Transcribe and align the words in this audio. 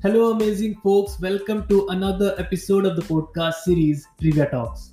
Hello, 0.00 0.30
amazing 0.30 0.76
folks. 0.76 1.18
Welcome 1.18 1.66
to 1.66 1.88
another 1.88 2.32
episode 2.38 2.86
of 2.86 2.94
the 2.94 3.02
podcast 3.02 3.54
series 3.64 4.06
Trivia 4.20 4.48
Talks. 4.48 4.92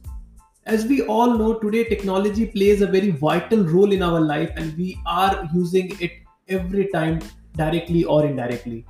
As 0.65 0.87
we 0.87 1.03
all 1.03 1.37
know, 1.37 1.59
today 1.59 1.83
technology 1.83 2.47
plays 2.47 2.81
a 2.81 2.87
very 2.87 3.11
vital 3.11 3.63
role 3.65 3.91
in 3.91 4.01
our 4.01 4.19
life, 4.19 4.49
and 4.55 4.75
we 4.75 4.97
are 5.05 5.47
using 5.53 5.95
it 5.99 6.11
every 6.47 6.87
time, 6.87 7.19
directly 7.55 8.03
or 8.03 8.25
indirectly. 8.25 8.83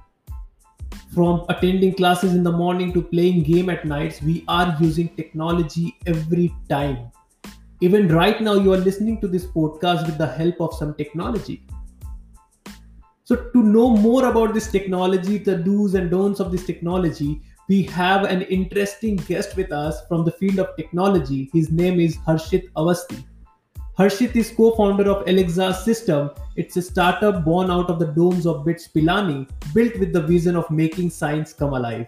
From 1.13 1.43
attending 1.49 1.93
classes 1.95 2.33
in 2.33 2.43
the 2.43 2.51
morning 2.53 2.93
to 2.93 3.01
playing 3.01 3.43
game 3.43 3.69
at 3.69 3.83
nights, 3.83 4.21
we 4.21 4.45
are 4.47 4.73
using 4.79 5.09
technology 5.17 5.97
every 6.05 6.55
time. 6.69 7.11
Even 7.81 8.07
right 8.07 8.39
now, 8.39 8.53
you 8.53 8.71
are 8.71 8.77
listening 8.77 9.19
to 9.19 9.27
this 9.27 9.45
podcast 9.45 10.05
with 10.05 10.17
the 10.17 10.27
help 10.27 10.61
of 10.61 10.73
some 10.75 10.93
technology. 10.93 11.61
So, 13.27 13.35
to 13.35 13.63
know 13.63 13.89
more 13.89 14.25
about 14.25 14.53
this 14.53 14.71
technology, 14.71 15.39
the 15.39 15.57
do's 15.57 15.95
and 15.95 16.11
don'ts 16.11 16.39
of 16.39 16.51
this 16.51 16.63
technology, 16.63 17.41
we 17.67 17.81
have 17.81 18.23
an 18.23 18.43
interesting 18.43 19.15
guest 19.15 19.55
with 19.57 19.71
us 19.71 20.05
from 20.07 20.23
the 20.23 20.31
field 20.31 20.59
of 20.59 20.75
technology. 20.75 21.49
His 21.51 21.71
name 21.71 21.99
is 21.99 22.17
Harshit 22.17 22.69
Awasthi. 22.73 23.23
Harshit 23.97 24.35
is 24.35 24.51
co-founder 24.51 25.09
of 25.09 25.27
Alexa 25.27 25.73
System. 25.73 26.29
It's 26.55 26.77
a 26.77 26.83
startup 26.83 27.43
born 27.43 27.71
out 27.71 27.89
of 27.89 27.97
the 27.97 28.13
domes 28.13 28.45
of 28.45 28.63
BITS 28.63 28.89
Pilani, 28.89 29.49
built 29.73 29.97
with 29.97 30.13
the 30.13 30.21
vision 30.21 30.55
of 30.55 30.69
making 30.69 31.09
science 31.09 31.51
come 31.51 31.73
alive. 31.73 32.05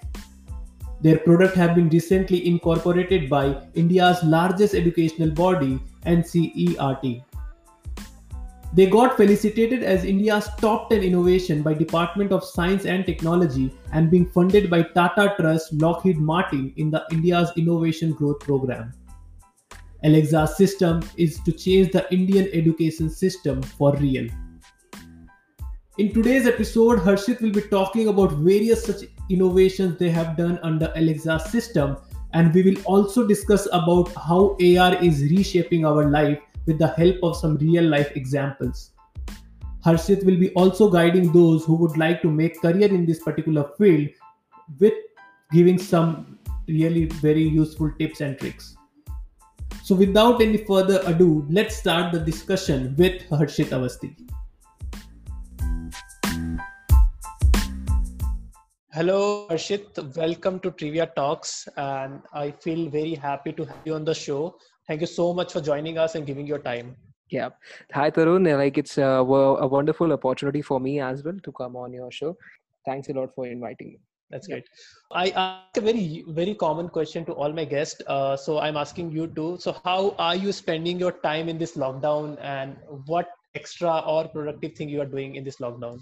Their 1.01 1.17
product 1.17 1.55
have 1.55 1.73
been 1.73 1.89
recently 1.89 2.47
incorporated 2.47 3.27
by 3.27 3.59
India's 3.73 4.21
largest 4.23 4.75
educational 4.75 5.31
body, 5.31 5.79
NCERT. 6.05 7.23
They 8.73 8.85
got 8.85 9.15
felicitated 9.15 9.81
as 9.81 10.03
India's 10.03 10.49
top 10.57 10.89
10 10.89 11.01
innovation 11.01 11.61
by 11.61 11.73
Department 11.73 12.31
of 12.31 12.43
Science 12.43 12.85
and 12.85 13.05
Technology 13.05 13.73
and 13.93 14.11
being 14.11 14.25
funded 14.25 14.69
by 14.69 14.83
Tata 14.83 15.35
Trust 15.39 15.73
Lockheed 15.73 16.17
Martin 16.17 16.73
in 16.75 16.91
the 16.91 17.05
India's 17.11 17.49
Innovation 17.55 18.11
Growth 18.11 18.39
Program. 18.41 18.91
Alexa's 20.03 20.57
system 20.57 21.01
is 21.15 21.39
to 21.39 21.51
change 21.51 21.91
the 21.91 22.11
Indian 22.13 22.49
education 22.53 23.09
system 23.09 23.61
for 23.63 23.95
real. 23.95 24.27
In 25.97 26.13
today's 26.13 26.45
episode, 26.45 26.99
Harshit 26.99 27.41
will 27.41 27.51
be 27.51 27.61
talking 27.61 28.09
about 28.09 28.33
various 28.33 28.83
such 28.83 29.05
innovations 29.29 29.97
they 29.97 30.11
have 30.11 30.37
done 30.37 30.59
under 30.61 30.91
Alexa's 30.95 31.45
system 31.45 31.97
and 32.33 32.53
we 32.53 32.61
will 32.61 32.79
also 32.85 33.25
discuss 33.25 33.67
about 33.71 34.13
how 34.13 34.55
AR 34.61 34.93
is 35.03 35.21
reshaping 35.31 35.85
our 35.85 36.09
life 36.09 36.39
with 36.67 36.77
the 36.77 36.89
help 36.89 37.15
of 37.23 37.35
some 37.37 37.55
real 37.57 37.85
life 37.85 38.11
examples. 38.15 38.91
Harshit 39.83 40.23
will 40.25 40.37
be 40.37 40.51
also 40.53 40.91
guiding 40.91 41.31
those 41.31 41.63
who 41.63 41.75
would 41.75 41.97
like 41.97 42.21
to 42.21 42.29
make 42.29 42.61
career 42.61 42.89
in 42.89 43.05
this 43.05 43.23
particular 43.23 43.71
field 43.77 44.09
with 44.79 44.93
giving 45.51 45.79
some 45.79 46.37
really 46.67 47.05
very 47.05 47.43
useful 47.43 47.89
tips 47.97 48.19
and 48.19 48.37
tricks. 48.37 48.75
So 49.83 49.95
without 49.95 50.41
any 50.41 50.57
further 50.57 51.01
ado, 51.05 51.47
let's 51.49 51.77
start 51.77 52.11
the 52.11 52.19
discussion 52.19 52.93
with 52.97 53.21
Harshit 53.29 53.69
Awasthi. 53.69 54.13
Hello, 58.91 59.47
Harshit. 59.49 60.17
Welcome 60.17 60.59
to 60.61 60.71
Trivia 60.71 61.05
Talks, 61.15 61.69
and 61.77 62.19
I 62.33 62.51
feel 62.51 62.89
very 62.89 63.13
happy 63.13 63.53
to 63.53 63.63
have 63.63 63.77
you 63.85 63.93
on 63.93 64.03
the 64.03 64.13
show. 64.13 64.57
Thank 64.87 65.01
you 65.01 65.07
so 65.07 65.33
much 65.33 65.51
for 65.53 65.61
joining 65.61 65.97
us 65.97 66.15
and 66.15 66.25
giving 66.25 66.47
your 66.47 66.59
time. 66.59 66.95
Yeah. 67.29 67.49
Hi, 67.93 68.09
Tarun. 68.09 68.57
Like 68.57 68.77
it's 68.77 68.97
a, 68.97 69.03
a 69.03 69.67
wonderful 69.67 70.13
opportunity 70.13 70.61
for 70.61 70.79
me 70.79 71.01
as 71.01 71.23
well 71.23 71.37
to 71.43 71.51
come 71.51 71.75
on 71.75 71.91
your 71.91 72.09
show. 72.09 72.37
Thanks 72.85 73.09
a 73.09 73.13
lot 73.13 73.35
for 73.35 73.45
inviting 73.45 73.87
me. 73.89 73.99
That's 74.29 74.47
great. 74.47 74.65
I 75.11 75.29
ask 75.29 75.77
a 75.77 75.81
very, 75.81 76.23
very 76.27 76.53
common 76.53 76.89
question 76.89 77.25
to 77.25 77.33
all 77.33 77.51
my 77.51 77.65
guests. 77.65 78.01
Uh, 78.07 78.35
so 78.37 78.59
I'm 78.59 78.77
asking 78.77 79.11
you 79.11 79.27
too. 79.27 79.57
So 79.59 79.75
how 79.83 80.15
are 80.17 80.35
you 80.35 80.51
spending 80.51 80.99
your 80.99 81.13
time 81.13 81.49
in 81.49 81.57
this 81.57 81.75
lockdown 81.75 82.37
and 82.41 82.77
what 83.05 83.29
extra 83.55 83.99
or 83.99 84.27
productive 84.27 84.73
thing 84.73 84.89
you 84.89 85.01
are 85.01 85.05
doing 85.05 85.35
in 85.35 85.43
this 85.43 85.57
lockdown? 85.57 86.01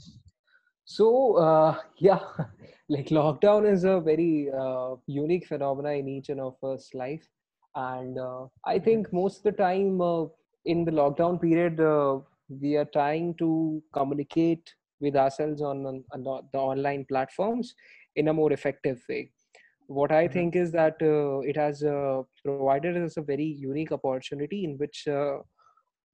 So 0.86 1.38
uh, 1.38 1.78
yeah, 1.98 2.20
like 2.90 3.08
lockdown 3.08 3.72
is 3.72 3.84
a 3.84 4.00
very 4.00 4.50
uh, 4.52 4.96
unique 5.08 5.48
phenomena 5.48 5.92
in 5.92 6.08
each 6.08 6.30
and 6.30 6.40
of 6.40 6.56
us 6.64 6.90
life 6.94 7.28
and 7.76 8.18
uh, 8.18 8.46
i 8.66 8.80
think 8.80 9.12
most 9.12 9.38
of 9.38 9.44
the 9.44 9.64
time 9.64 10.02
uh, 10.02 10.26
in 10.66 10.86
the 10.86 10.92
lockdown 10.92 11.40
period 11.42 11.80
uh, 11.80 12.20
we 12.62 12.76
are 12.76 12.90
trying 12.94 13.34
to 13.36 13.82
communicate 13.94 14.74
with 15.02 15.16
ourselves 15.16 15.62
on, 15.62 15.86
on, 15.86 16.04
on, 16.14 16.48
the 16.54 16.58
online 16.58 17.06
platforms 17.06 17.76
in 18.16 18.30
a 18.30 18.34
more 18.34 18.52
effective 18.54 19.04
way 19.10 19.30
what 19.88 20.12
i 20.12 20.24
mm-hmm. 20.24 20.34
think 20.34 20.56
is 20.56 20.72
that 20.72 20.96
uh, 21.02 21.40
it 21.40 21.56
has 21.56 21.84
uh, 21.84 22.22
provided 22.44 22.98
us 22.98 23.18
a 23.18 23.22
very 23.22 23.46
unique 23.46 23.92
opportunity 23.92 24.64
in 24.64 24.78
which 24.78 25.08
uh, 25.08 25.38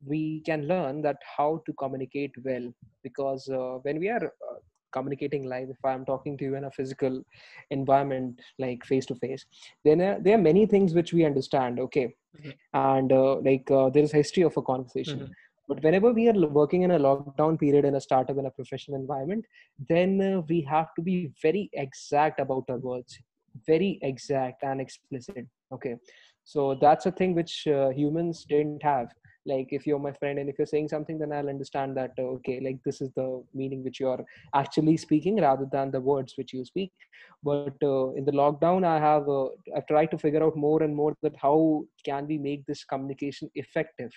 we 0.04 0.42
can 0.46 0.68
learn 0.68 1.02
that 1.02 1.18
how 1.38 1.62
to 1.66 1.74
communicate 1.74 2.34
well 2.44 2.74
because 3.04 3.48
when 3.84 4.00
we 4.00 4.10
are 4.10 4.34
communicating 4.92 5.44
live 5.44 5.70
if 5.70 5.84
i'm 5.86 6.06
talking 6.06 6.38
to 6.38 6.46
you 6.46 6.56
in 6.56 6.66
a 6.66 6.72
physical 6.72 7.22
environment 7.70 8.40
like 8.60 8.84
face 8.86 9.06
to 9.06 9.16
face 9.16 9.46
then 9.86 10.02
uh, 10.02 10.18
there 10.22 10.36
are 10.36 10.42
many 10.42 10.66
things 10.66 10.94
which 10.94 11.14
we 11.14 11.26
understand 11.26 11.80
okay? 11.80 12.14
Mm-hmm. 12.38 12.50
and 12.74 13.12
uh, 13.12 13.36
like 13.36 13.70
uh, 13.70 13.90
there 13.90 14.04
is 14.04 14.12
history 14.12 14.44
of 14.44 14.56
a 14.56 14.62
conversation. 14.62 15.20
Mm-hmm. 15.20 15.32
but 15.68 15.84
whenever 15.84 16.14
we 16.14 16.30
are 16.30 16.48
working 16.48 16.84
in 16.84 16.92
a 16.92 17.00
lockdown 17.00 17.60
period 17.60 17.86
in 17.86 17.96
a 17.96 18.02
startup 18.02 18.38
in 18.38 18.46
a 18.46 18.52
professional 18.52 19.00
environment 19.00 19.46
then 19.90 20.22
uh, 20.22 20.42
we 20.48 20.62
have 20.62 20.94
to 20.96 21.02
be 21.02 21.32
very 21.42 21.70
exact 21.74 22.40
about 22.40 22.64
our 22.70 22.78
words. 22.78 23.20
Very 23.68 24.00
exact 24.02 24.64
and 24.64 24.80
explicit 24.80 25.46
okay? 25.74 25.96
So 26.44 26.76
that's 26.82 27.06
a 27.06 27.12
thing 27.12 27.36
which 27.36 27.68
uh, 27.68 27.90
humans 27.90 28.46
didn't 28.48 28.84
have 28.84 29.08
like 29.46 29.70
if 29.72 29.88
you're 29.88 30.00
my 30.00 30.12
friend 30.14 30.38
and 30.40 30.50
if 30.50 30.58
you're 30.58 30.68
saying 30.68 30.88
something 30.88 31.18
then 31.18 31.32
i'll 31.32 31.50
understand 31.50 31.98
that 31.98 32.12
uh, 32.20 32.22
okay 32.22 32.60
like 32.64 32.78
this 32.86 33.02
is 33.02 33.10
the 33.16 33.44
meaning 33.54 33.84
which 33.84 34.00
you're 34.00 34.24
actually 34.56 34.96
speaking 34.98 35.42
rather 35.42 35.68
than 35.72 35.92
the 35.92 36.00
words 36.00 36.34
which 36.38 36.54
you 36.54 36.64
speak. 36.66 36.92
But 37.44 37.76
uh, 37.82 38.12
in 38.12 38.26
the 38.26 38.32
lockdown 38.32 38.86
i 38.86 39.00
have 39.00 39.28
uh, 39.28 39.48
i've 39.76 39.88
tried 39.88 40.12
to 40.12 40.18
figure 40.18 40.44
out 40.44 40.56
more 40.56 40.84
and 40.84 40.96
more 40.96 41.16
that 41.24 41.36
how 41.36 41.84
can 42.06 42.28
we 42.28 42.38
make 42.38 42.66
this 42.66 42.84
communication 42.84 43.50
effective? 43.56 44.12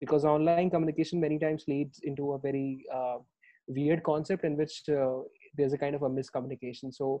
Because 0.00 0.24
online 0.24 0.70
communication 0.70 1.20
many 1.20 1.38
times 1.38 1.64
leads 1.68 2.00
into 2.02 2.32
a 2.32 2.38
very 2.38 2.84
uh, 2.92 3.18
weird 3.68 4.02
concept 4.02 4.44
in 4.44 4.56
which 4.56 4.82
uh, 4.88 5.18
there's 5.56 5.72
a 5.72 5.78
kind 5.78 5.94
of 5.94 6.02
a 6.02 6.10
miscommunication. 6.10 6.92
So 6.92 7.20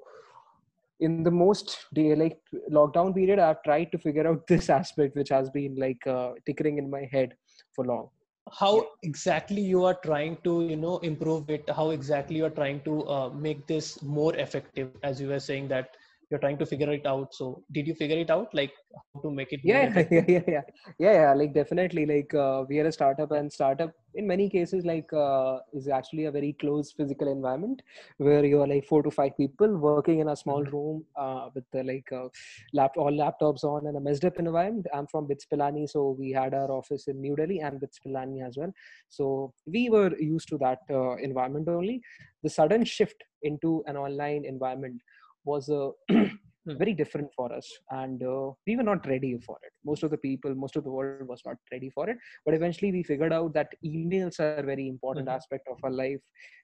in 1.00 1.22
the 1.22 1.30
most 1.30 1.86
day 1.94 2.14
like 2.14 2.38
lockdown 2.70 3.14
period 3.14 3.38
i've 3.38 3.62
tried 3.62 3.90
to 3.92 3.98
figure 3.98 4.26
out 4.26 4.46
this 4.52 4.70
aspect 4.70 5.16
which 5.16 5.28
has 5.28 5.50
been 5.50 5.74
like 5.76 6.06
uh, 6.06 6.30
tickling 6.46 6.78
in 6.78 6.90
my 6.90 7.08
head 7.12 7.34
for 7.74 7.84
long. 7.84 8.08
How 8.50 8.88
exactly 9.02 9.62
you 9.62 9.84
are 9.84 9.94
trying 10.04 10.36
to 10.44 10.62
you 10.62 10.76
know 10.76 10.98
improve 10.98 11.48
it? 11.48 11.68
How 11.70 11.90
exactly 11.90 12.36
you 12.36 12.44
are 12.44 12.50
trying 12.50 12.80
to 12.80 13.06
uh, 13.08 13.28
make 13.30 13.66
this 13.66 14.02
more 14.02 14.34
effective? 14.36 14.90
As 15.02 15.20
you 15.20 15.28
were 15.28 15.38
saying 15.38 15.68
that 15.68 15.96
you're 16.32 16.40
trying 16.44 16.58
to 16.58 16.66
figure 16.66 16.90
it 16.90 17.06
out. 17.06 17.34
So 17.34 17.62
did 17.72 17.86
you 17.86 17.94
figure 17.94 18.16
it 18.16 18.30
out? 18.30 18.54
Like 18.54 18.72
how 19.14 19.20
to 19.20 19.30
make 19.30 19.52
it 19.52 19.60
yeah 19.62 20.04
yeah, 20.10 20.24
yeah 20.28 20.40
yeah. 20.46 20.62
Yeah 20.98 21.12
yeah 21.12 21.34
like 21.34 21.52
definitely 21.54 22.04
like 22.06 22.32
uh, 22.34 22.64
we 22.68 22.78
are 22.80 22.86
a 22.86 22.92
startup 22.92 23.32
and 23.32 23.52
startup 23.52 23.92
in 24.14 24.26
many 24.26 24.48
cases 24.48 24.84
like 24.84 25.12
uh, 25.12 25.58
is 25.72 25.88
actually 25.88 26.24
a 26.26 26.30
very 26.30 26.52
close 26.60 26.92
physical 26.92 27.30
environment 27.30 27.82
where 28.18 28.44
you're 28.44 28.66
like 28.66 28.86
four 28.86 29.02
to 29.02 29.10
five 29.10 29.36
people 29.36 29.76
working 29.76 30.20
in 30.20 30.28
a 30.28 30.36
small 30.36 30.62
mm-hmm. 30.62 30.76
room 30.76 31.04
uh, 31.16 31.48
with 31.54 31.64
the, 31.72 31.82
like 31.84 32.10
uh, 32.12 32.28
lap 32.72 32.92
all 32.96 33.12
laptops 33.12 33.64
on 33.64 33.86
and 33.86 33.96
a 33.96 34.00
messed 34.00 34.24
up 34.24 34.38
environment. 34.38 34.86
I'm 34.94 35.06
from 35.06 35.26
bits 35.26 35.46
pilani 35.50 35.88
so 35.88 36.16
we 36.18 36.30
had 36.32 36.54
our 36.54 36.70
office 36.70 37.08
in 37.08 37.20
new 37.20 37.36
delhi 37.36 37.60
and 37.60 37.80
bits 37.80 38.00
pilani 38.04 38.46
as 38.46 38.56
well. 38.56 38.72
So 39.08 39.52
we 39.66 39.88
were 39.88 40.16
used 40.18 40.48
to 40.48 40.58
that 40.58 40.80
uh, 40.90 41.16
environment 41.16 41.68
only. 41.68 42.02
The 42.42 42.50
sudden 42.50 42.84
shift 42.84 43.22
into 43.42 43.82
an 43.86 43.96
online 43.96 44.44
environment 44.44 45.00
was 45.44 45.68
uh, 45.68 45.90
hmm. 46.10 46.24
very 46.66 46.94
different 46.94 47.28
for 47.34 47.52
us. 47.52 47.68
And 47.90 48.22
uh, 48.22 48.50
we 48.66 48.76
were 48.76 48.82
not 48.82 49.06
ready 49.06 49.38
for 49.38 49.56
it. 49.62 49.72
Most 49.84 50.02
of 50.02 50.10
the 50.10 50.18
people 50.18 50.54
most 50.54 50.76
of 50.76 50.84
the 50.84 50.90
world 50.90 51.26
was 51.28 51.42
not 51.44 51.56
ready 51.70 51.90
for 51.90 52.08
it. 52.08 52.16
But 52.44 52.54
eventually 52.54 52.92
we 52.92 53.02
figured 53.02 53.32
out 53.32 53.52
that 53.54 53.68
emails 53.84 54.40
are 54.40 54.56
a 54.56 54.62
very 54.62 54.88
important 54.88 55.26
mm-hmm. 55.26 55.36
aspect 55.36 55.68
of 55.70 55.78
our 55.82 55.90
life. 55.90 56.20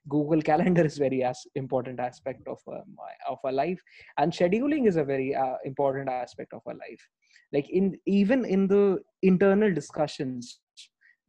Google 0.07 0.41
calendar 0.41 0.85
is 0.85 0.97
very 0.97 1.23
as 1.23 1.39
important 1.55 1.99
aspect 1.99 2.47
of 2.47 2.59
my, 2.67 3.11
of 3.27 3.37
our 3.43 3.51
life. 3.51 3.81
And 4.17 4.31
scheduling 4.31 4.87
is 4.87 4.97
a 4.97 5.03
very 5.03 5.35
uh, 5.35 5.55
important 5.65 6.09
aspect 6.09 6.53
of 6.53 6.61
our 6.65 6.75
life. 6.75 7.07
Like 7.51 7.69
in 7.69 7.97
even 8.05 8.45
in 8.45 8.67
the 8.67 8.99
internal 9.23 9.73
discussions 9.73 10.59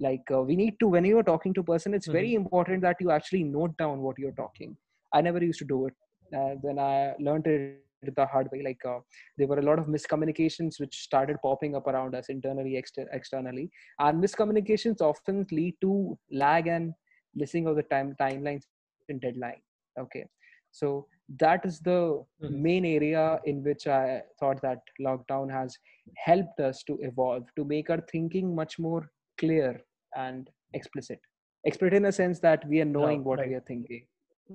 like 0.02 0.23
uh, 0.32 0.41
we 0.41 0.56
need 0.56 0.79
to 0.81 0.88
when 0.88 1.05
you 1.05 1.19
are 1.19 1.23
talking 1.23 1.52
to 1.52 1.61
a 1.61 1.64
person 1.64 1.93
it's 1.93 2.06
mm-hmm. 2.06 2.12
very 2.12 2.35
important 2.35 2.81
that 2.81 2.97
you 3.00 3.11
actually 3.11 3.44
note 3.44 3.76
down 3.76 4.00
what 4.00 4.19
you're 4.19 4.32
talking. 4.32 4.76
I 5.12 5.20
never 5.20 5.43
used 5.43 5.58
to 5.58 5.64
do 5.64 5.87
it 5.87 5.94
uh, 6.36 6.54
then 6.62 6.78
I 6.78 7.14
learned 7.18 7.46
it 7.46 7.80
the 8.16 8.26
hard 8.26 8.48
way. 8.52 8.62
Like 8.62 8.80
uh, 8.86 9.00
there 9.02 9.06
were 9.46 9.58
a 9.58 9.62
lot 9.62 9.78
of 9.78 9.86
miscommunications 9.86 10.80
which 10.80 11.02
started 11.02 11.36
popping 11.42 11.74
up 11.76 11.86
around 11.86 12.14
us 12.14 12.28
internally, 12.28 12.76
exter- 12.76 13.08
externally, 13.12 13.70
and 13.98 14.22
miscommunications 14.22 15.00
often 15.00 15.46
lead 15.52 15.74
to 15.82 16.18
lag 16.30 16.66
and 16.66 16.92
missing 17.34 17.66
of 17.66 17.76
the 17.76 17.82
time 17.84 18.14
timelines 18.20 18.62
and 19.08 19.20
deadline. 19.20 19.60
Okay, 19.98 20.24
so 20.70 21.06
that 21.38 21.64
is 21.64 21.80
the 21.80 22.24
Mhm. 22.42 22.50
main 22.66 22.84
area 22.84 23.40
in 23.44 23.62
which 23.62 23.86
i 23.86 24.20
thought 24.40 24.60
that 24.62 24.80
lockdown 25.00 25.50
has 25.50 25.76
helped 26.16 26.58
us 26.60 26.82
to 26.82 26.96
evolve 27.08 27.44
to 27.56 27.64
make 27.64 27.90
our 27.90 28.00
thinking 28.12 28.54
much 28.54 28.78
more 28.78 29.02
clear 29.38 29.80
and 30.16 30.50
explicit 30.74 31.20
explicit 31.64 31.94
in 31.98 32.06
a 32.06 32.12
sense 32.12 32.40
that 32.40 32.66
we 32.68 32.80
are 32.80 32.90
knowing 32.96 33.22
what 33.22 33.38
right. 33.38 33.48
we 33.48 33.54
are 33.54 33.66
thinking 33.72 34.04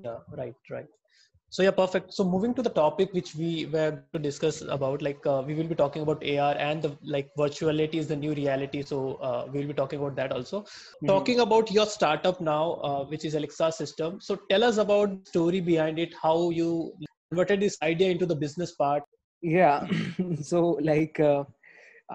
yeah 0.04 0.18
right 0.42 0.56
right 0.70 0.88
so 1.56 1.64
yeah 1.64 1.72
perfect. 1.72 2.14
So 2.14 2.24
moving 2.32 2.54
to 2.56 2.62
the 2.68 2.70
topic 2.78 3.14
which 3.18 3.36
we 3.42 3.68
were 3.74 3.92
to 4.14 4.20
discuss 4.24 4.62
about 4.78 5.02
like 5.08 5.26
uh, 5.34 5.42
we 5.48 5.56
will 5.60 5.70
be 5.74 5.78
talking 5.82 6.02
about 6.06 6.24
ar 6.46 6.56
and 6.68 6.82
the 6.86 6.92
like 7.16 7.30
virtuality 7.42 8.02
is 8.04 8.08
the 8.14 8.18
new 8.24 8.34
reality. 8.40 8.82
So 8.90 8.98
uh, 9.30 9.46
we 9.52 9.60
will 9.62 9.70
be 9.74 9.78
talking 9.82 10.00
about 10.04 10.18
that 10.22 10.34
also. 10.38 10.62
Mhm. 11.04 11.08
talking 11.14 11.40
about 11.46 11.72
your 11.78 11.86
startup 11.94 12.42
now 12.50 12.64
uh, 12.90 13.04
which 13.14 13.24
is 13.30 13.38
alexa 13.42 13.72
system. 13.80 14.20
So 14.28 14.38
tell 14.52 14.68
us 14.72 14.82
about 14.86 15.16
the 15.16 15.22
story 15.34 15.62
behind 15.72 16.04
it 16.08 16.18
how 16.26 16.36
you 16.60 16.68
converted 17.30 17.62
this 17.68 17.80
idea 17.92 18.10
into 18.18 18.30
the 18.34 18.40
business 18.46 18.76
part. 18.84 19.04
Yeah. 19.42 19.88
So 20.52 20.66
like 20.92 21.20
uh, 21.32 21.44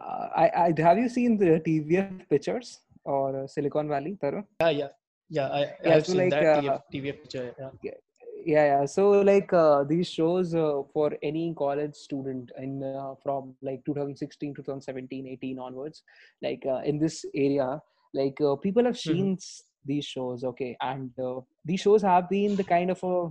uh, 0.03 0.29
I, 0.45 0.47
I 0.67 0.83
have 0.91 0.99
you 1.05 1.09
seen 1.19 1.39
the 1.45 1.53
tvf 1.71 2.29
pitchers 2.35 2.79
or 3.05 3.45
uh, 3.45 3.47
silicon 3.57 3.89
valley? 3.97 4.17
Tarun? 4.23 4.45
yeah 4.61 4.71
yeah. 4.83 4.93
Yeah 5.39 5.49
i, 5.61 5.65
Yeah, 5.85 5.93
have 5.95 6.07
so 6.07 6.13
seen 6.13 6.23
like, 6.25 6.37
that 6.39 6.47
uh, 6.69 6.79
TV, 6.93 7.11
TV 7.11 7.19
picture 7.23 7.47
yeah. 7.65 8.01
Yeah 8.45 8.65
yeah 8.73 8.85
so 8.87 9.11
like 9.23 9.53
uh, 9.53 9.85
these 9.85 10.09
shows 10.09 10.55
uh, 10.55 10.83
for 10.93 11.17
any 11.23 11.55
college 11.57 11.95
student 11.95 12.51
in 12.59 12.83
uh, 12.83 13.15
from 13.23 13.55
like 13.63 13.85
2016 13.85 14.55
2017 14.55 15.27
18 15.27 15.59
onwards 15.59 16.03
like 16.43 16.63
uh, 16.67 16.81
in 16.85 16.99
this 16.99 17.25
area 17.35 17.81
like 18.15 18.41
uh, 18.41 18.57
people 18.57 18.85
have 18.85 18.99
Mhm. 19.07 19.29
seen 19.29 19.33
s- 19.35 19.63
these 19.85 20.05
shows 20.05 20.45
okay 20.45 20.77
and 20.81 21.11
uh, 21.19 21.41
these 21.65 21.81
shows 21.81 22.03
have 22.03 22.29
been 22.29 22.57
the 22.57 22.65
kind 22.65 22.91
of 22.91 23.03
a 23.03 23.31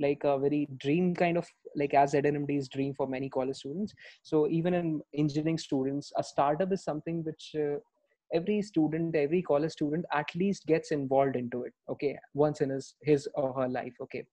like 0.00 0.24
a 0.24 0.38
very 0.38 0.66
dream 0.78 1.14
kind 1.14 1.36
of 1.38 1.46
like 1.76 1.94
as 1.94 2.12
ZNMD's 2.12 2.68
dream 2.68 2.94
for 2.94 3.06
many 3.06 3.28
college 3.28 3.56
students. 3.56 3.94
So 4.22 4.48
even 4.48 4.74
in 4.74 5.00
engineering 5.16 5.58
students, 5.58 6.12
a 6.16 6.22
startup 6.24 6.72
is 6.72 6.82
something 6.82 7.22
which 7.24 7.54
uh, 7.56 7.78
every 8.34 8.60
student, 8.62 9.16
every 9.16 9.42
college 9.42 9.72
student 9.72 10.04
at 10.12 10.34
least 10.34 10.66
gets 10.66 10.90
involved 10.90 11.36
into 11.36 11.62
it. 11.64 11.72
Okay, 11.88 12.18
once 12.34 12.60
in 12.60 12.70
his 12.70 12.94
his 13.02 13.28
or 13.34 13.52
her 13.54 13.68
life. 13.68 13.94
Okay, 14.02 14.24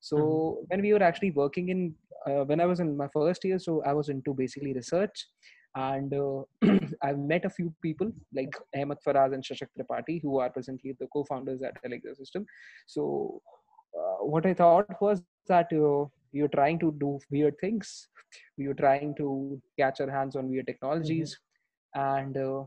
so 0.00 0.64
when 0.68 0.82
we 0.82 0.92
were 0.92 1.02
actually 1.02 1.32
working 1.32 1.68
in 1.68 1.94
uh, 2.26 2.44
when 2.44 2.60
I 2.60 2.66
was 2.66 2.80
in 2.80 2.96
my 2.96 3.08
first 3.12 3.44
year, 3.44 3.58
so 3.58 3.82
I 3.84 3.92
was 3.92 4.08
into 4.08 4.34
basically 4.34 4.74
research. 4.74 5.26
And 5.74 6.12
uh, 6.14 6.42
I've 7.02 7.18
met 7.18 7.44
a 7.44 7.50
few 7.50 7.72
people 7.82 8.10
like 8.34 8.54
Ahmed 8.76 8.98
Faraz 9.06 9.34
and 9.34 9.44
Shashank 9.44 9.68
Tripathi, 9.78 10.20
who 10.22 10.38
are 10.38 10.50
presently 10.50 10.96
the 10.98 11.06
co-founders 11.12 11.62
at 11.62 11.76
Alexa 11.84 12.16
System. 12.16 12.46
So 12.86 13.40
uh, 13.96 14.24
what 14.24 14.46
I 14.46 14.54
thought 14.54 15.00
was 15.00 15.22
that 15.46 15.72
uh, 15.72 16.06
were 16.32 16.48
trying 16.48 16.78
to 16.80 16.94
do 16.98 17.18
weird 17.30 17.54
things. 17.60 18.08
you're 18.56 18.74
trying 18.74 19.14
to 19.16 19.60
catch 19.78 20.00
our 20.00 20.10
hands 20.10 20.36
on 20.36 20.48
weird 20.48 20.66
technologies, 20.66 21.38
and 21.94 22.36
uh, 22.36 22.64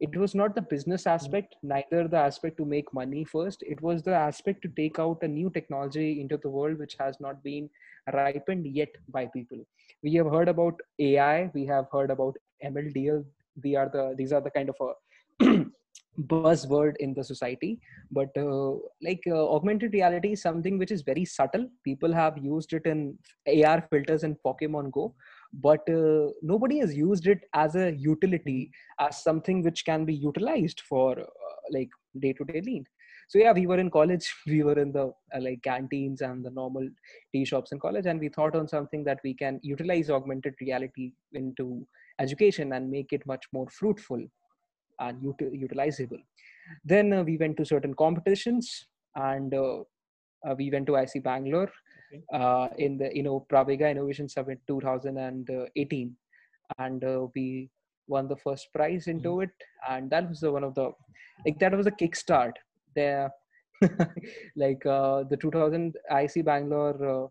it 0.00 0.16
was 0.16 0.34
not 0.34 0.54
the 0.54 0.62
business 0.62 1.06
aspect, 1.06 1.56
neither 1.62 2.08
the 2.08 2.16
aspect 2.16 2.56
to 2.56 2.64
make 2.64 2.92
money 2.94 3.24
first. 3.24 3.62
It 3.62 3.80
was 3.82 4.02
the 4.02 4.14
aspect 4.14 4.62
to 4.62 4.68
take 4.68 4.98
out 4.98 5.18
a 5.22 5.28
new 5.28 5.50
technology 5.50 6.20
into 6.20 6.38
the 6.38 6.48
world 6.48 6.78
which 6.78 6.96
has 6.98 7.20
not 7.20 7.42
been 7.44 7.68
ripened 8.12 8.66
yet 8.66 8.88
by 9.08 9.26
people. 9.26 9.58
We 10.02 10.14
have 10.14 10.26
heard 10.26 10.48
about 10.48 10.80
AI. 10.98 11.50
We 11.54 11.66
have 11.66 11.86
heard 11.92 12.10
about 12.10 12.36
MLDL. 12.64 13.24
We 13.62 13.76
are 13.76 13.90
the 13.90 14.14
these 14.16 14.32
are 14.32 14.40
the 14.40 14.50
kind 14.50 14.70
of 14.70 14.76
a 14.80 15.64
buzzword 16.18 16.96
in 16.98 17.14
the 17.14 17.24
society 17.24 17.78
but 18.10 18.28
uh, 18.36 18.72
like 19.02 19.22
uh, 19.26 19.54
augmented 19.54 19.92
reality 19.92 20.32
is 20.32 20.42
something 20.42 20.76
which 20.76 20.90
is 20.90 21.02
very 21.02 21.24
subtle 21.24 21.66
people 21.84 22.12
have 22.12 22.36
used 22.36 22.72
it 22.72 22.84
in 22.84 23.16
ar 23.64 23.86
filters 23.90 24.24
in 24.24 24.36
pokemon 24.44 24.90
go 24.90 25.14
but 25.52 25.88
uh, 25.88 26.28
nobody 26.42 26.78
has 26.78 26.94
used 26.94 27.26
it 27.26 27.40
as 27.54 27.74
a 27.74 27.92
utility 27.92 28.70
as 29.00 29.22
something 29.22 29.62
which 29.62 29.84
can 29.84 30.04
be 30.04 30.14
utilized 30.14 30.82
for 30.88 31.18
uh, 31.18 31.24
like 31.72 31.90
day 32.20 32.32
to 32.32 32.44
day 32.44 32.60
need 32.60 32.84
so 33.28 33.38
yeah 33.38 33.52
we 33.52 33.66
were 33.66 33.78
in 33.78 33.90
college 33.90 34.32
we 34.46 34.62
were 34.62 34.78
in 34.78 34.92
the 34.92 35.06
uh, 35.34 35.40
like 35.40 35.62
canteens 35.62 36.20
and 36.20 36.44
the 36.44 36.50
normal 36.50 36.88
tea 37.32 37.44
shops 37.44 37.72
in 37.72 37.80
college 37.80 38.06
and 38.06 38.20
we 38.20 38.28
thought 38.28 38.54
on 38.54 38.68
something 38.68 39.02
that 39.04 39.18
we 39.24 39.34
can 39.34 39.58
utilize 39.62 40.10
augmented 40.10 40.54
reality 40.60 41.12
into 41.32 41.86
education 42.20 42.74
and 42.74 42.90
make 42.90 43.12
it 43.12 43.26
much 43.26 43.44
more 43.52 43.68
fruitful 43.70 44.22
and 45.00 45.22
util- 45.22 45.54
utilizable. 45.66 46.22
Then 46.84 47.12
uh, 47.12 47.22
we 47.22 47.36
went 47.36 47.56
to 47.56 47.64
certain 47.64 47.94
competitions 47.94 48.86
and 49.16 49.52
uh, 49.54 49.80
uh, 50.46 50.54
we 50.56 50.70
went 50.70 50.86
to 50.86 50.92
IISc 50.92 51.22
Bangalore. 51.22 51.70
Uh, 52.32 52.68
in 52.78 52.98
the 52.98 53.10
you 53.14 53.22
know 53.22 53.46
Pravega 53.50 53.90
Innovation 53.90 54.28
Summit 54.28 54.60
2018, 54.66 56.16
and 56.78 57.04
uh, 57.04 57.26
we 57.34 57.70
won 58.08 58.26
the 58.26 58.36
first 58.36 58.72
prize 58.74 59.06
into 59.06 59.40
it, 59.40 59.50
and 59.88 60.10
that 60.10 60.28
was 60.28 60.40
the 60.40 60.50
one 60.50 60.64
of 60.64 60.74
the 60.74 60.90
like 61.44 61.58
that 61.60 61.76
was 61.76 61.86
a 61.86 61.92
kickstart. 61.92 62.54
There, 62.96 63.30
like 64.56 64.84
uh, 64.84 65.22
the 65.24 65.36
2000 65.36 65.96
IISc 66.10 66.44
Bangalore. 66.44 67.24
Uh, 67.24 67.28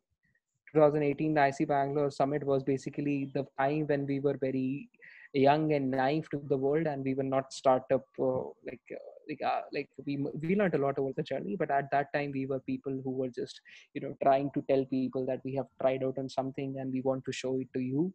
2018 0.74 1.34
IISc 1.34 1.68
Bangalore 1.68 2.12
Summit 2.12 2.44
was 2.44 2.64
basically 2.64 3.32
the 3.34 3.44
time 3.60 3.88
when 3.88 4.06
we 4.06 4.20
were 4.20 4.38
very 4.40 4.88
young 5.34 5.74
and 5.74 5.92
naive 5.92 6.30
to 6.30 6.42
the 6.50 6.58
world 6.58 6.88
and 6.88 7.04
we 7.04 7.14
were 7.14 7.24
not 7.24 7.54
startup 7.54 8.06
uh, 8.20 8.44
like 8.66 8.82
uh, 8.92 9.10
like 9.30 9.42
uh, 9.46 9.62
like 9.72 9.90
we 10.06 10.18
we 10.42 10.56
learned 10.56 10.74
a 10.74 10.78
lot 10.78 10.98
over 10.98 11.12
the 11.16 11.24
journey 11.24 11.56
but 11.56 11.70
at 11.70 11.90
that 11.92 12.12
time 12.14 12.32
we 12.32 12.48
were 12.48 12.60
people 12.62 13.00
who 13.04 13.12
were 13.12 13.30
just 13.30 13.62
you 13.94 14.02
know 14.02 14.16
trying 14.24 14.50
to 14.56 14.64
tell 14.70 14.84
people 14.86 15.26
that 15.26 15.40
we 15.44 15.54
have 15.54 15.68
tried 15.82 16.04
out 16.04 16.18
on 16.18 16.28
something 16.28 16.78
and 16.80 16.92
we 16.92 17.02
want 17.02 17.24
to 17.26 17.32
show 17.32 17.60
it 17.60 17.68
to 17.74 17.80
you. 17.80 18.12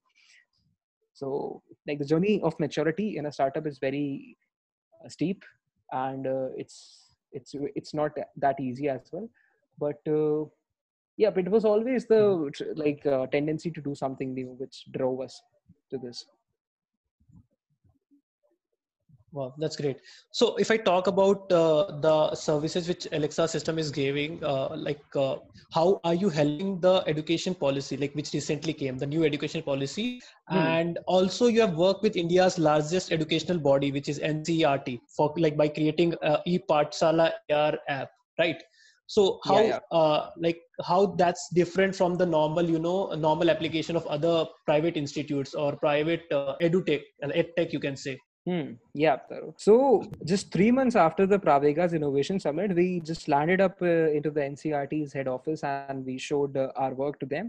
So 1.13 1.63
like 1.87 2.01
the 2.01 2.05
journey 2.05 2.41
of 2.43 2.59
maturity 2.59 3.17
in 3.17 3.27
a 3.27 3.33
startup 3.33 3.69
is 3.69 3.79
very 3.79 4.37
uh, 5.05 5.09
steep 5.09 5.45
and 5.93 6.27
uh, 6.27 6.49
it's 6.57 7.15
it's 7.31 7.55
it's 7.77 7.95
not 7.95 8.11
that 8.37 8.59
easy 8.59 8.89
as 8.89 9.03
well. 9.13 9.29
But 9.79 10.01
uh, 10.09 10.51
yeah 11.17 11.31
but 11.31 11.45
it 11.47 11.51
was 11.51 11.65
always 11.65 12.07
the 12.07 12.51
like 12.75 13.07
uh, 13.07 13.27
tendency 13.27 13.71
to 13.71 13.81
do 13.81 13.95
something 13.95 14.35
new 14.35 14.57
which 14.59 14.87
drove 14.91 15.21
us 15.21 15.41
to 15.91 15.99
this 15.99 16.27
Wow, 19.35 19.55
that's 19.59 19.77
great. 19.77 19.99
So 20.31 20.57
if 20.59 20.71
I 20.71 20.77
talk 20.79 21.09
about 21.09 21.53
uh, 21.53 21.99
the 22.01 22.35
services 22.37 22.89
which 22.89 23.09
Alexa 23.13 23.49
system 23.49 23.79
is 23.81 23.91
giving, 23.91 24.43
uh, 24.45 24.77
like 24.77 25.03
uh, 25.17 25.37
how 25.73 26.01
are 26.05 26.15
you 26.15 26.31
helping 26.31 26.81
the 26.81 27.03
education 27.09 27.55
policy, 27.55 27.97
like 27.97 28.15
which 28.15 28.33
recently 28.33 28.73
came, 28.73 28.99
the 28.99 29.07
new 29.07 29.25
education 29.25 29.63
policy, 29.63 30.23
Hmm. 30.49 30.59
and 30.59 30.99
also 31.07 31.49
you 31.49 31.61
have 31.63 31.75
worked 31.77 32.03
with 32.03 32.17
India's 32.17 32.59
largest 32.59 33.13
educational 33.13 33.59
body, 33.59 33.91
which 33.91 34.09
is 34.09 34.21
NCERT, 34.21 35.01
for 35.17 35.35
like 35.37 35.57
by 35.57 35.69
creating 35.69 36.15
a 36.23 36.39
e-Pathshala 36.47 37.33
AR 37.51 37.79
app, 37.89 38.11
right? 38.39 38.63
So 39.07 39.41
how 39.45 39.57
Yeah, 39.57 39.67
yeah. 39.69 39.81
Uh, 39.91 40.31
like 40.39 40.61
how 40.85 41.07
that's 41.19 41.49
different 41.55 41.95
from 41.97 42.17
the 42.17 42.27
normal, 42.27 42.71
you 42.71 42.79
know, 42.79 43.13
normal 43.15 43.51
application 43.51 43.97
of 43.97 44.07
other 44.07 44.47
private 44.67 44.97
institutes 44.97 45.55
or 45.55 45.77
private 45.77 46.23
uh, 46.33 46.55
edutech, 46.63 47.03
uh, 47.25 47.29
edtech, 47.29 47.73
you 47.73 47.81
can 47.81 47.97
say. 47.97 48.19
Hmm. 48.47 48.73
Yeah. 48.93 49.17
So 49.57 50.05
just 50.25 50.53
three 50.53 50.71
months 50.71 50.97
after 50.97 51.27
the 51.27 51.39
Pravega's 51.39 51.95
Innovation 51.95 52.39
Summit, 52.39 52.75
we 52.75 53.01
just 53.01 53.27
landed 53.27 53.63
up 53.63 53.81
uh, 53.81 54.11
into 54.11 54.31
the 54.31 54.41
NCERT's 54.41 55.15
head 55.15 55.29
office 55.29 55.65
and 55.65 56.05
we 56.05 56.19
showed 56.19 56.55
uh, 56.55 56.69
our 56.77 56.93
work 56.93 57.19
to 57.21 57.27
them, 57.27 57.49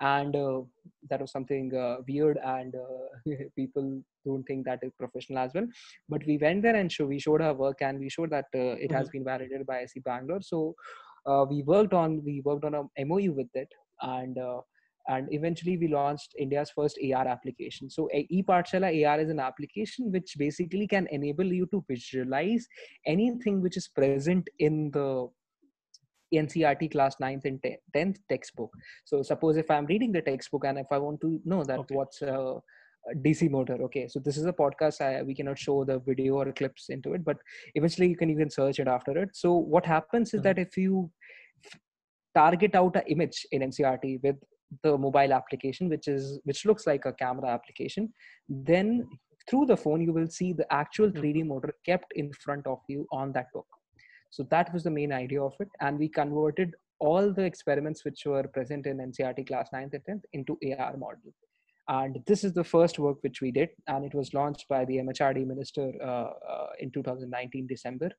and 0.00 0.36
uh, 0.36 0.60
that 1.08 1.22
was 1.22 1.32
something 1.32 1.74
uh, 1.74 1.96
weird 2.06 2.38
and 2.44 2.74
uh, 2.74 3.32
people 3.56 4.02
don't 4.26 4.44
think 4.44 4.66
that 4.66 4.80
is 4.82 4.92
professional 4.98 5.38
as 5.38 5.54
well. 5.54 5.66
But 6.08 6.26
we 6.26 6.36
went 6.36 6.62
there 6.62 6.76
and 6.76 6.92
show, 6.92 7.06
we 7.06 7.18
showed 7.18 7.40
our 7.40 7.54
work 7.54 7.80
and 7.80 7.98
we 7.98 8.10
showed 8.10 8.30
that 8.30 8.46
uh, 8.54 8.76
it 8.76 8.92
has 8.92 9.08
been 9.08 9.24
validated 9.24 9.66
by 9.66 9.84
IISc 9.84 10.04
Bangalore. 10.04 10.42
So 10.42 10.74
uh, 11.24 11.46
we 11.48 11.62
worked 11.62 11.94
on 11.94 12.22
we 12.22 12.42
worked 12.42 12.64
on 12.64 12.74
a 12.74 13.04
MOU 13.04 13.32
with 13.32 13.48
it 13.54 13.68
and. 14.02 14.36
Uh, 14.36 14.60
and 15.08 15.28
eventually 15.32 15.76
we 15.78 15.88
launched 15.88 16.34
india's 16.38 16.70
first 16.70 16.98
ar 17.14 17.26
application 17.34 17.88
so 17.96 18.08
a- 18.12 18.26
ePathshala 18.38 18.90
ar 19.10 19.18
is 19.20 19.30
an 19.30 19.40
application 19.40 20.10
which 20.12 20.34
basically 20.38 20.86
can 20.86 21.06
enable 21.18 21.50
you 21.60 21.66
to 21.74 21.84
visualize 21.88 22.66
anything 23.06 23.60
which 23.62 23.76
is 23.76 23.88
present 23.88 24.48
in 24.58 24.90
the 24.98 25.08
ncert 26.34 26.90
class 26.92 27.16
9th 27.20 27.44
and 27.44 27.60
10th 27.94 28.18
textbook 28.28 28.72
so 29.04 29.22
suppose 29.22 29.56
if 29.56 29.70
i'm 29.70 29.86
reading 29.86 30.12
the 30.12 30.22
textbook 30.22 30.64
and 30.64 30.78
if 30.78 30.86
i 30.90 30.98
want 30.98 31.20
to 31.20 31.40
know 31.44 31.62
that 31.64 31.78
Okay. 31.80 31.94
what's 31.94 32.20
uh, 32.22 32.54
a 33.12 33.14
dc 33.24 33.48
motor 33.50 33.76
okay 33.86 34.08
so 34.08 34.18
this 34.18 34.36
is 34.36 34.46
a 34.46 34.52
podcast 34.52 35.00
I, 35.00 35.22
we 35.22 35.34
cannot 35.34 35.58
show 35.58 35.84
the 35.84 36.00
video 36.00 36.34
or 36.40 36.50
clips 36.52 36.88
into 36.88 37.12
it 37.14 37.24
but 37.24 37.36
eventually 37.76 38.08
you 38.08 38.16
can 38.16 38.28
you 38.28 38.36
can 38.36 38.50
search 38.50 38.80
it 38.80 38.88
after 38.88 39.16
it 39.16 39.30
so 39.36 39.52
what 39.54 39.86
happens 39.86 40.34
is 40.34 40.40
Mhm. 40.40 40.44
that 40.48 40.58
if 40.58 40.76
you 40.76 41.10
target 42.34 42.74
out 42.74 42.96
an 42.96 43.04
image 43.06 43.46
in 43.52 43.62
ncert 43.62 44.04
with 44.22 44.36
the 44.82 44.96
mobile 44.98 45.32
application 45.32 45.88
which 45.88 46.08
is 46.08 46.40
which 46.44 46.64
looks 46.66 46.86
like 46.86 47.04
a 47.06 47.12
camera 47.12 47.48
application 47.48 48.12
then 48.48 49.06
through 49.48 49.66
the 49.66 49.76
phone 49.76 50.00
you 50.00 50.12
will 50.12 50.28
see 50.28 50.52
the 50.52 50.70
actual 50.72 51.10
Mhm. 51.10 51.18
3d 51.20 51.42
motor 51.44 51.72
kept 51.84 52.12
in 52.14 52.32
front 52.32 52.66
of 52.66 52.80
you 52.88 53.06
on 53.12 53.32
that 53.32 53.52
book. 53.52 53.66
So 54.30 54.42
that 54.54 54.72
was 54.72 54.82
the 54.84 54.90
main 54.90 55.12
idea 55.12 55.42
of 55.42 55.54
it. 55.60 55.68
And 55.80 55.98
we 55.98 56.08
converted 56.08 56.74
all 56.98 57.32
the 57.32 57.44
experiments 57.44 58.04
which 58.04 58.24
were 58.26 58.46
present 58.56 58.86
in 58.86 58.98
ncert 58.98 59.46
class 59.46 59.70
9th 59.72 59.94
and 59.94 60.04
10th 60.08 60.24
into 60.32 60.58
ar 60.78 60.96
model. 60.96 61.32
And 61.88 62.22
this 62.26 62.42
is 62.42 62.52
the 62.52 62.64
first 62.64 62.98
work 62.98 63.18
which 63.22 63.40
we 63.40 63.52
did 63.52 63.68
and 63.86 64.04
it 64.04 64.14
was 64.14 64.34
launched 64.34 64.66
by 64.68 64.84
the 64.84 64.96
mhrd 64.96 65.46
minister 65.46 65.92
uh, 66.02 66.30
uh, 66.52 66.70
in 66.80 66.90
2019 66.90 67.66
december. 67.68 68.10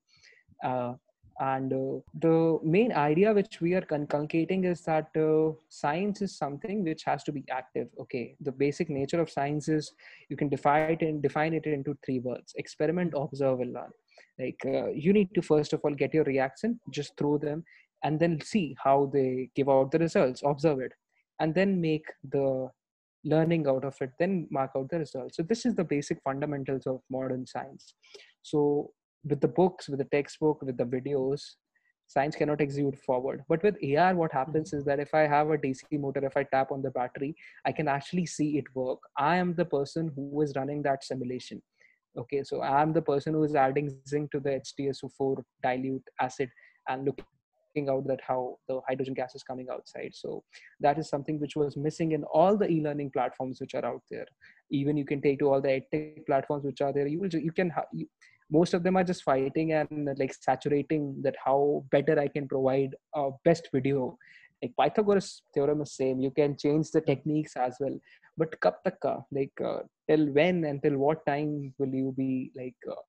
Uh, 0.64 0.94
and 1.40 1.72
uh, 1.72 2.00
the 2.20 2.60
main 2.64 2.92
idea 2.92 3.34
which 3.34 3.62
we 3.62 3.74
are 3.76 3.82
conculcating 3.82 4.64
is 4.64 4.82
that 4.82 5.10
uh, 5.16 5.54
science 5.70 6.22
is 6.22 6.36
something 6.36 6.84
which 6.84 7.04
has 7.04 7.24
to 7.24 7.32
be 7.32 7.44
active 7.52 7.88
okay? 8.00 8.36
The 8.42 8.52
basic 8.52 8.90
nature 8.90 9.22
of 9.22 9.30
science 9.30 9.68
is 9.68 9.94
you 10.30 10.38
can 10.38 10.50
define 10.50 10.92
it 10.92 11.02
and 11.02 11.22
define 11.22 11.54
it 11.54 11.66
into 11.66 11.98
three 12.04 12.20
words 12.20 12.54
experiment 12.56 13.14
observe 13.16 13.60
and 13.60 13.74
learn. 13.74 13.92
Like 14.40 14.60
uh, 14.66 14.90
you 14.90 15.14
need 15.14 15.34
to 15.36 15.42
first 15.42 15.74
of 15.74 15.82
all 15.84 15.94
get 15.94 16.14
your 16.14 16.24
reaction 16.24 16.80
just 16.92 17.16
throw 17.18 17.38
them 17.38 17.64
and 18.04 18.20
then 18.20 18.42
see 18.42 18.76
how 18.84 19.10
they 19.14 19.50
give 19.56 19.70
out 19.70 19.92
the 19.92 20.00
results 20.00 20.42
observe 20.44 20.80
it 20.80 20.94
and 21.40 21.54
then 21.54 21.80
make 21.80 22.06
the 22.32 22.70
learning 23.24 23.68
out 23.68 23.84
of 23.84 23.96
it 24.02 24.12
then 24.18 24.48
mark 24.50 24.72
out 24.76 24.90
the 24.90 25.00
results. 25.00 25.38
So 25.38 25.44
this 25.44 25.66
is 25.66 25.76
the 25.76 25.84
basic 25.84 26.20
fundamentals 26.24 26.88
of 26.88 27.02
modern 27.12 27.46
science. 27.46 27.94
So 28.42 28.92
with 29.30 29.42
the 29.42 29.48
books 29.48 29.90
with 29.90 30.00
the 30.00 30.10
textbook 30.16 30.62
with 30.62 30.78
the 30.78 30.86
videos 30.86 31.42
science 32.08 32.36
cannot 32.36 32.62
execute 32.62 32.98
forward. 33.06 33.44
But 33.48 33.64
with 33.64 33.76
ar 33.98 34.16
what 34.16 34.32
happens 34.32 34.70
mm-hmm. 34.70 34.80
is 34.80 34.86
that 34.86 35.00
if 35.00 35.14
i 35.14 35.22
have 35.36 35.50
a 35.50 35.58
dc 35.58 36.00
motor 36.00 36.26
if 36.26 36.38
i 36.38 36.44
tap 36.44 36.72
on 36.72 36.82
the 36.82 36.92
battery 36.92 37.36
i 37.66 37.72
can 37.72 37.88
actually 37.88 38.26
see 38.26 38.58
it 38.58 38.66
work. 38.74 39.00
I 39.18 39.38
am 39.38 39.56
the 39.56 39.66
person 39.66 40.12
who 40.16 40.42
is 40.42 40.54
running 40.56 40.84
that 40.84 41.04
simulation. 41.04 41.62
Okay 42.18 42.44
so 42.44 42.62
i 42.62 42.82
am 42.82 42.94
the 42.94 43.02
person 43.02 43.34
who 43.34 43.44
is 43.44 43.56
adding 43.56 43.90
zinc 44.08 44.32
to 44.32 44.40
the 44.40 44.62
h2so4 44.62 45.44
dilute 45.64 46.14
acid 46.22 46.50
and 46.88 47.06
looking 47.06 47.26
out 47.90 48.08
that 48.08 48.22
how 48.28 48.58
the 48.68 48.80
hydrogen 48.88 49.14
gas 49.14 49.36
is 49.36 49.44
coming 49.44 49.68
outside. 49.72 50.12
So 50.14 50.44
that 50.80 50.98
is 50.98 51.10
something 51.10 51.40
which 51.40 51.56
was 51.56 51.78
missing 51.78 52.14
in 52.14 52.24
all 52.24 52.58
the 52.58 52.68
e-learning 52.68 53.12
platforms 53.12 53.60
which 53.62 53.76
are 53.76 53.86
out 53.86 54.02
there. 54.10 54.26
Even 54.72 54.98
you 54.98 55.06
can 55.06 55.22
take 55.22 55.38
to 55.40 55.50
all 55.50 55.62
the 55.62 55.74
edtech 55.80 56.26
platforms 56.26 56.64
which 56.64 56.82
are 56.82 56.92
there. 56.92 57.06
You 57.06 57.20
will 57.20 57.30
you 57.50 57.52
can 57.52 57.72
you, 57.94 58.08
most 58.50 58.74
of 58.74 58.84
them 58.84 58.98
are 58.98 59.04
just 59.04 59.24
fighting 59.24 59.74
and 59.74 60.10
like 60.18 60.34
saturating 60.34 61.16
that 61.22 61.36
how 61.44 61.84
better 61.92 62.20
i 62.20 62.28
can 62.28 62.48
provide 62.48 62.96
a 63.16 63.30
best 63.44 63.70
video. 63.74 64.18
Like 64.62 64.74
pythagoras 64.80 65.44
theorem 65.54 65.82
is 65.82 65.94
same. 65.94 66.20
You 66.20 66.32
can 66.32 66.58
change 66.58 66.90
the 66.92 67.02
techniques 67.02 67.56
as 67.56 67.76
well. 67.80 68.00
But 68.38 68.60
kab 68.60 68.76
takka 68.86 69.24
like 69.32 69.52
uh, 69.64 69.82
till 70.10 70.28
when 70.38 70.64
and 70.66 70.82
till 70.82 70.98
what 70.98 71.26
time 71.26 71.74
will 71.78 71.94
you 71.94 72.14
be 72.18 72.52
like 72.56 72.76
uh, 72.90 73.02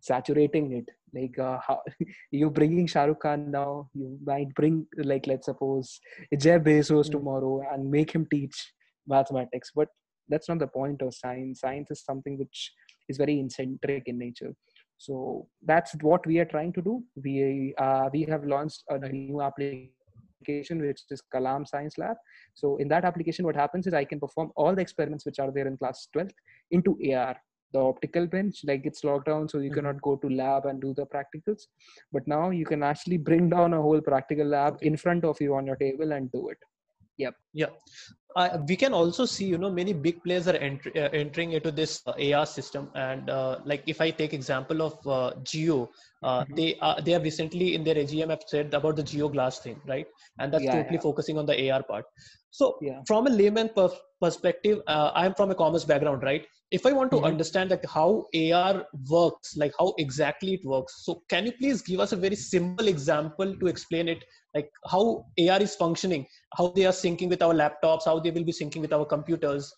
saturating 0.00 0.72
it? 0.72 0.88
Like 1.14 1.38
uh, 1.38 1.58
how, 1.66 1.82
you're 2.32 2.50
bringing 2.50 2.86
Shahrukh 2.86 3.20
Khan 3.20 3.50
now 3.50 3.88
you 3.94 4.18
might 4.24 4.52
bring 4.54 4.86
like 4.96 5.26
let's 5.28 5.46
suppose 5.46 6.00
Jeff 6.36 6.62
Bezos 6.62 7.08
mm. 7.08 7.12
tomorrow 7.12 7.62
and 7.72 7.90
make 7.90 8.12
him 8.12 8.26
teach 8.28 8.72
mathematics. 9.06 9.70
But 9.74 9.88
that's 10.28 10.48
not 10.48 10.58
the 10.58 10.66
point 10.66 11.02
of 11.02 11.14
science. 11.14 11.60
Science 11.60 11.92
is 11.92 12.02
something 12.02 12.38
which 12.38 12.72
is 13.08 13.18
very 13.18 13.38
eccentric 13.40 14.02
in 14.06 14.18
nature 14.18 14.52
so 14.98 15.46
that's 15.64 15.94
what 16.02 16.26
we 16.26 16.38
are 16.40 16.44
trying 16.44 16.72
to 16.72 16.82
do. 16.82 17.02
We 17.24 17.74
uh, 17.78 18.10
we 18.12 18.24
have 18.24 18.44
launched 18.44 18.82
a 18.88 18.98
new 18.98 19.40
application 19.40 20.80
which 20.80 21.02
is 21.10 21.22
Kalam 21.32 21.66
Science 21.66 21.98
Lab. 21.98 22.16
So 22.54 22.76
in 22.78 22.88
that 22.88 23.04
application, 23.04 23.44
what 23.44 23.54
happens 23.54 23.86
is 23.86 23.94
I 23.94 24.04
can 24.04 24.18
perform 24.18 24.50
all 24.56 24.74
the 24.74 24.82
experiments 24.82 25.24
which 25.24 25.38
are 25.38 25.52
there 25.52 25.68
in 25.68 25.76
class 25.76 26.08
12th 26.14 26.32
into 26.72 26.98
AR. 27.12 27.36
The 27.72 27.80
optical 27.80 28.26
bench, 28.26 28.60
like 28.64 28.86
it's 28.86 29.04
locked 29.04 29.26
down, 29.26 29.48
so 29.48 29.58
you 29.58 29.70
mm-hmm. 29.70 29.80
cannot 29.80 30.02
go 30.02 30.16
to 30.16 30.28
lab 30.28 30.64
and 30.64 30.80
do 30.80 30.94
the 30.94 31.06
practicals. 31.06 31.66
But 32.12 32.26
now 32.26 32.50
you 32.50 32.64
can 32.64 32.82
actually 32.82 33.18
bring 33.18 33.50
down 33.50 33.74
a 33.74 33.82
whole 33.82 34.00
practical 34.00 34.46
lab 34.46 34.78
in 34.80 34.96
front 34.96 35.24
of 35.24 35.40
you 35.40 35.54
on 35.54 35.66
your 35.66 35.76
table 35.76 36.12
and 36.12 36.32
do 36.32 36.48
it. 36.48 36.58
Yep. 37.18 37.34
Yeah. 37.52 37.66
Uh, 38.36 38.58
we 38.68 38.76
can 38.76 38.92
also 38.94 39.24
see, 39.24 39.46
you 39.46 39.58
know, 39.58 39.70
many 39.70 39.92
big 39.92 40.22
players 40.22 40.46
are 40.46 40.56
ent- 40.56 40.86
uh, 40.94 41.08
entering 41.12 41.52
into 41.52 41.72
this 41.72 42.02
uh, 42.06 42.12
AR 42.12 42.46
system. 42.46 42.88
And 42.94 43.28
uh, 43.28 43.58
like, 43.64 43.82
if 43.86 44.00
I 44.00 44.10
take 44.10 44.32
example 44.32 44.82
of 44.82 44.92
uh, 45.06 45.34
Jio, 45.42 45.88
uh, 46.22 46.44
mm-hmm. 46.44 46.54
they 46.54 46.78
they 47.04 47.12
have 47.12 47.24
recently 47.24 47.74
in 47.74 47.82
their 47.82 47.96
AGM 47.96 48.30
have 48.30 48.44
said 48.46 48.74
about 48.74 48.96
the 48.96 49.02
Jio 49.02 49.32
Glass 49.32 49.58
thing, 49.58 49.80
right? 49.86 50.06
And 50.38 50.52
that's 50.52 50.64
yeah, 50.64 50.76
totally 50.76 50.96
yeah. 50.96 51.00
focusing 51.00 51.38
on 51.38 51.46
the 51.46 51.70
AR 51.70 51.82
part. 51.82 52.04
So, 52.50 52.78
yeah. 52.80 53.00
from 53.06 53.26
a 53.26 53.30
layman 53.30 53.70
per- 53.70 53.90
perspective, 54.22 54.82
I'm 54.86 55.34
from 55.34 55.50
a 55.50 55.54
commerce 55.54 55.84
background, 55.84 56.22
right? 56.22 56.46
If 56.70 56.84
I 56.84 56.92
want 56.92 57.10
to 57.12 57.16
mm-hmm. 57.16 57.26
understand 57.26 57.70
like 57.70 57.84
how 57.88 58.26
AR 58.34 58.86
works, 59.08 59.56
like 59.56 59.72
how 59.78 59.94
exactly 59.98 60.54
it 60.54 60.64
works, 60.64 61.04
so 61.04 61.22
can 61.30 61.46
you 61.46 61.52
please 61.52 61.80
give 61.80 61.98
us 61.98 62.12
a 62.12 62.16
very 62.16 62.36
simple 62.36 62.88
example 62.88 63.56
to 63.56 63.66
explain 63.68 64.08
it 64.08 64.22
like 64.54 64.70
how 64.90 65.26
ar 65.50 65.60
is 65.60 65.74
functioning 65.74 66.26
how 66.56 66.68
they 66.68 66.86
are 66.86 66.92
syncing 66.92 67.28
with 67.28 67.42
our 67.42 67.54
laptops 67.54 68.04
how 68.04 68.18
they 68.18 68.30
will 68.30 68.44
be 68.44 68.52
syncing 68.52 68.80
with 68.80 68.92
our 68.92 69.04
computers 69.04 69.72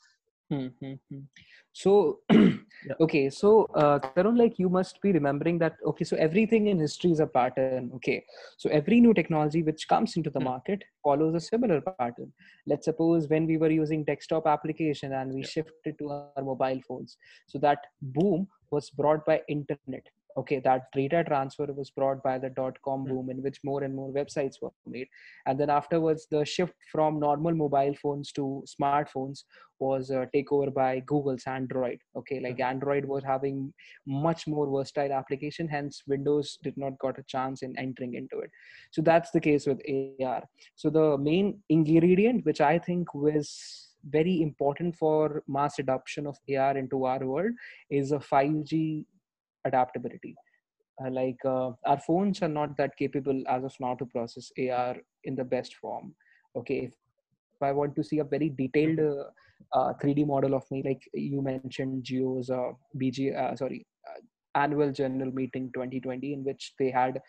mm-hmm. 0.53 1.21
So 1.73 2.19
yeah. 2.31 2.51
okay 3.01 3.31
so 3.31 3.65
uh, 3.75 3.99
Tarun, 4.17 4.37
like 4.37 4.59
you 4.59 4.69
must 4.69 5.01
be 5.01 5.13
remembering 5.13 5.59
that 5.59 5.77
okay 5.87 6.05
so 6.05 6.17
everything 6.17 6.67
in 6.67 6.79
history 6.79 7.13
is 7.13 7.21
a 7.21 7.27
pattern 7.27 7.91
okay 7.95 8.25
so 8.59 8.69
every 8.71 9.01
new 9.01 9.15
technology 9.15 9.63
which 9.63 9.87
comes 9.89 10.17
into 10.17 10.31
the 10.31 10.39
mm-hmm. 10.39 10.49
market 10.49 10.83
follows 11.03 11.35
a 11.35 11.41
similar 11.41 11.81
pattern 11.81 12.33
let's 12.67 12.85
suppose 12.85 13.29
when 13.29 13.47
we 13.47 13.57
were 13.57 13.71
using 13.71 14.05
desktop 14.05 14.47
application 14.47 15.13
and 15.13 15.33
we 15.33 15.41
yeah. 15.41 15.47
shifted 15.47 15.99
to 15.99 16.11
our 16.11 16.43
mobile 16.43 16.81
phones 16.87 17.17
so 17.47 17.59
that 17.59 17.79
boom 18.03 18.47
was 18.71 18.91
brought 18.91 19.25
by 19.25 19.41
internet 19.49 20.05
okay 20.37 20.61
that 20.61 20.83
data 20.93 21.23
transfer 21.25 21.67
was 21.73 21.91
brought 21.91 22.23
by 22.23 22.39
the 22.39 22.51
dot 22.51 22.77
com 22.85 23.03
hmm. 23.03 23.11
boom 23.11 23.31
in 23.31 23.43
which 23.43 23.59
more 23.65 23.83
and 23.83 23.95
more 23.95 24.13
websites 24.13 24.57
were 24.63 24.71
made 24.87 25.09
and 25.47 25.59
then 25.59 25.71
afterwards 25.71 26.27
the 26.31 26.45
shift 26.45 26.75
from 26.93 27.19
normal 27.21 27.55
mobile 27.55 27.95
phones 28.03 28.33
to 28.33 28.65
smartphones 28.67 29.45
was 29.79 30.11
uh, 30.11 30.27
take 30.33 30.53
over 30.53 30.71
by 30.71 31.01
google's 31.01 31.45
android 31.47 31.99
okay 32.17 32.41
like 32.41 32.57
hmm. 32.57 32.63
android 32.63 33.05
was 33.05 33.25
having 33.25 33.73
much 34.07 34.47
more 34.47 34.71
versatile 34.71 35.13
application 35.13 35.69
hence 35.69 36.03
windows 36.07 36.59
did 36.63 36.77
not 36.77 36.99
got 36.99 37.19
a 37.19 37.25
chance 37.25 37.63
in 37.63 37.77
entering 37.79 38.15
into 38.15 38.39
it 38.39 38.51
so 38.91 39.03
that's 39.03 39.31
the 39.31 39.41
case 39.41 39.67
with 39.67 39.81
ar 40.25 40.43
so 40.77 40.91
the 40.91 41.17
main 41.19 41.59
ingredient 41.69 42.45
which 42.45 42.61
i 42.61 42.79
think 42.79 43.15
was 43.15 43.91
very 44.09 44.41
important 44.41 44.97
for 44.97 45.43
mass 45.47 45.79
adoption 45.79 46.27
of 46.27 46.37
ar 46.59 46.77
into 46.77 47.05
our 47.05 47.25
world 47.27 47.53
is 47.91 48.13
a 48.13 48.19
5g 48.19 49.05
adaptability. 49.65 50.35
Uh, 51.03 51.11
like 51.11 51.39
uh, 51.45 51.71
our 51.87 51.99
phones 52.07 52.43
are 52.43 52.49
not 52.49 52.77
that 52.77 52.97
capable 52.97 53.43
as 53.49 53.65
of 53.65 53.75
now 53.81 53.95
to 53.95 54.05
process 54.07 54.51
AR 54.59 54.97
in 55.25 55.35
the 55.35 55.45
best 55.45 55.75
form. 55.77 56.15
Okay, 56.57 56.87
if, 56.87 56.93
I 57.63 57.73
want 57.73 57.95
to 57.97 58.05
see 58.05 58.19
a 58.19 58.25
very 58.25 58.49
detailed 58.49 58.99
uh, 59.73 59.93
3D 60.03 60.23
uh, 60.23 60.27
model 60.27 60.55
of 60.55 60.65
me, 60.71 60.83
like 60.85 61.03
you 61.13 61.43
mentioned, 61.43 62.05
Jio's 62.05 62.51
uh, 62.51 62.73
BG, 62.97 63.37
uh, 63.37 63.55
sorry, 63.55 63.87
annual 64.55 64.93
general 64.93 65.31
meeting 65.33 65.71
2020, 65.75 66.33
in 66.33 66.45
which 66.45 66.73
they 66.79 66.91
had 66.91 67.21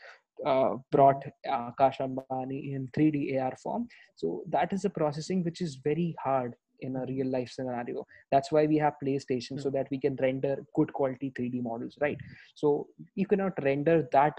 uh, 0.46 0.76
brought 0.92 1.24
uh, 1.50 1.72
Akash 1.72 2.00
Ambani 2.00 2.74
in 2.74 2.90
3D 2.98 3.42
AR 3.42 3.56
form. 3.62 3.88
So 4.16 4.44
that 4.50 4.74
is 4.74 4.86
a 4.86 4.90
processing 4.90 5.44
which 5.44 5.62
is 5.62 5.80
very 5.84 6.16
hard 6.24 6.56
in 6.82 6.96
a 6.96 7.06
real 7.06 7.28
life 7.28 7.50
scenario. 7.50 8.06
That's 8.32 8.52
why 8.52 8.66
we 8.66 8.78
have 8.78 8.94
playstation 9.04 9.54
mm-hmm. 9.54 9.60
so 9.60 9.70
that 9.72 9.88
we 9.92 10.00
can 10.00 10.16
render 10.22 10.58
good 10.76 10.92
quality 10.94 11.32
3d 11.38 11.64
models 11.64 11.98
right? 12.02 12.18
So 12.56 12.88
you 13.16 13.26
cannot 13.26 13.54
render 13.64 14.08
that 14.12 14.34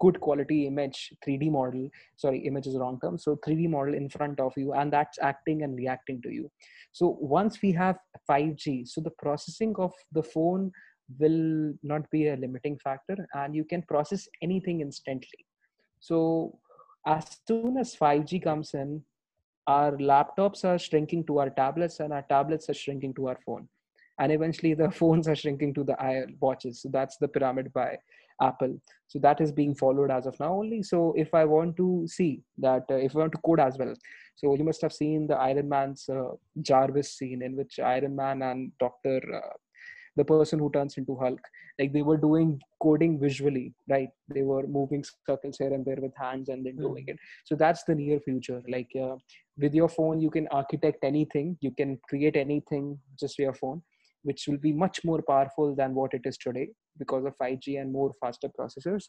good 0.00 0.20
quality 0.20 0.66
image 0.66 1.12
3d 1.26 1.50
model 1.50 1.88
sorry 2.16 2.38
image 2.40 2.66
is 2.66 2.76
wrong 2.76 2.98
term 3.02 3.16
so 3.16 3.38
3d 3.46 3.70
model 3.70 3.94
in 3.94 4.10
front 4.10 4.38
of 4.38 4.52
you 4.54 4.74
and 4.74 4.92
that's 4.92 5.18
acting 5.20 5.62
and 5.62 5.76
reacting 5.76 6.20
to 6.22 6.30
you. 6.30 6.50
So 6.92 7.16
once 7.20 7.62
we 7.62 7.72
have 7.72 7.96
5g 8.28 8.88
so 8.88 9.00
the 9.00 9.12
processing 9.18 9.74
of 9.78 9.92
the 10.12 10.22
phone 10.22 10.70
will 11.18 11.72
not 11.82 12.10
be 12.10 12.28
a 12.28 12.36
limiting 12.36 12.78
factor 12.78 13.16
and 13.34 13.54
you 13.54 13.64
can 13.64 13.82
process 13.82 14.26
anything 14.42 14.80
instantly. 14.80 15.46
So 16.00 16.58
as 17.06 17.38
soon 17.46 17.78
as 17.78 17.94
5g 17.94 18.42
comes 18.42 18.74
in 18.74 19.02
our 19.66 19.92
laptops 19.92 20.64
are 20.64 20.78
shrinking 20.78 21.24
to 21.26 21.38
our 21.38 21.50
tablets 21.50 22.00
and 22.00 22.12
our 22.12 22.22
tablets 22.22 22.68
are 22.68 22.74
shrinking 22.74 23.14
to 23.14 23.28
our 23.28 23.38
phone. 23.44 23.68
And 24.18 24.32
eventually 24.32 24.74
the 24.74 24.90
phones 25.00 25.28
are 25.28 25.36
shrinking 25.36 25.74
to 25.74 25.84
the 25.84 25.96
watches. 26.40 26.82
So 26.82 26.88
that's 26.88 27.16
the 27.16 27.28
pyramid 27.28 27.72
by 27.72 27.98
apple. 28.40 28.80
So 29.08 29.18
that 29.20 29.40
is 29.40 29.52
being 29.52 29.74
followed 29.74 30.10
as 30.10 30.26
of 30.26 30.38
now 30.40 30.52
only. 30.54 30.82
So 30.82 31.14
if 31.16 31.32
i 31.34 31.44
want 31.44 31.76
to 31.76 32.06
see 32.06 32.42
that 32.58 32.84
uh, 32.90 32.94
if 32.94 33.16
i 33.16 33.20
want 33.20 33.32
to 33.32 33.38
code 33.38 33.60
as 33.60 33.78
well 33.78 33.94
so 34.36 34.54
you 34.54 34.64
must 34.64 34.82
have 34.82 34.92
seen 34.92 35.26
the 35.26 35.34
iron 35.34 35.68
man's 35.68 36.08
uh, 36.08 36.28
jarvis 36.60 37.12
scene 37.16 37.42
in 37.42 37.56
which 37.56 37.80
iron 37.80 38.14
man 38.14 38.42
and 38.42 38.72
dr 38.78 39.20
uh, 39.34 39.56
the 40.16 40.24
person 40.24 40.58
who 40.58 40.70
turns 40.70 40.96
into 40.96 41.16
hulk. 41.16 41.40
Like 41.78 41.92
they 41.92 42.02
were 42.02 42.16
doing 42.16 42.60
coding 42.82 43.18
visually 43.20 43.74
right? 43.88 44.08
They 44.34 44.42
were 44.42 44.66
moving 44.66 45.04
circles 45.26 45.56
here 45.58 45.72
and 45.72 45.84
there 45.84 45.98
with 46.00 46.16
hands 46.16 46.48
and 46.48 46.64
then 46.64 46.76
doing 46.76 47.04
it. 47.06 47.18
So 47.44 47.54
that's 47.54 47.84
the 47.84 47.94
near 47.94 48.20
future. 48.20 48.62
Like 48.68 48.90
uh, 49.00 49.16
with 49.58 49.74
your 49.74 49.88
phone 49.88 50.20
you 50.20 50.30
can 50.30 50.48
architect 50.48 51.04
anything. 51.04 51.58
You 51.60 51.72
can 51.72 51.98
create 52.08 52.36
anything 52.36 52.98
just 53.18 53.38
your 53.38 53.54
phone 53.54 53.82
which 54.22 54.46
will 54.48 54.58
be 54.58 54.72
much 54.72 55.04
more 55.04 55.22
powerful 55.22 55.74
than 55.74 55.94
what 55.94 56.12
it 56.12 56.22
is 56.24 56.36
today 56.36 56.68
because 56.98 57.24
of 57.24 57.36
5G 57.40 57.80
and 57.80 57.92
more 57.92 58.12
faster 58.20 58.48
processors. 58.58 59.04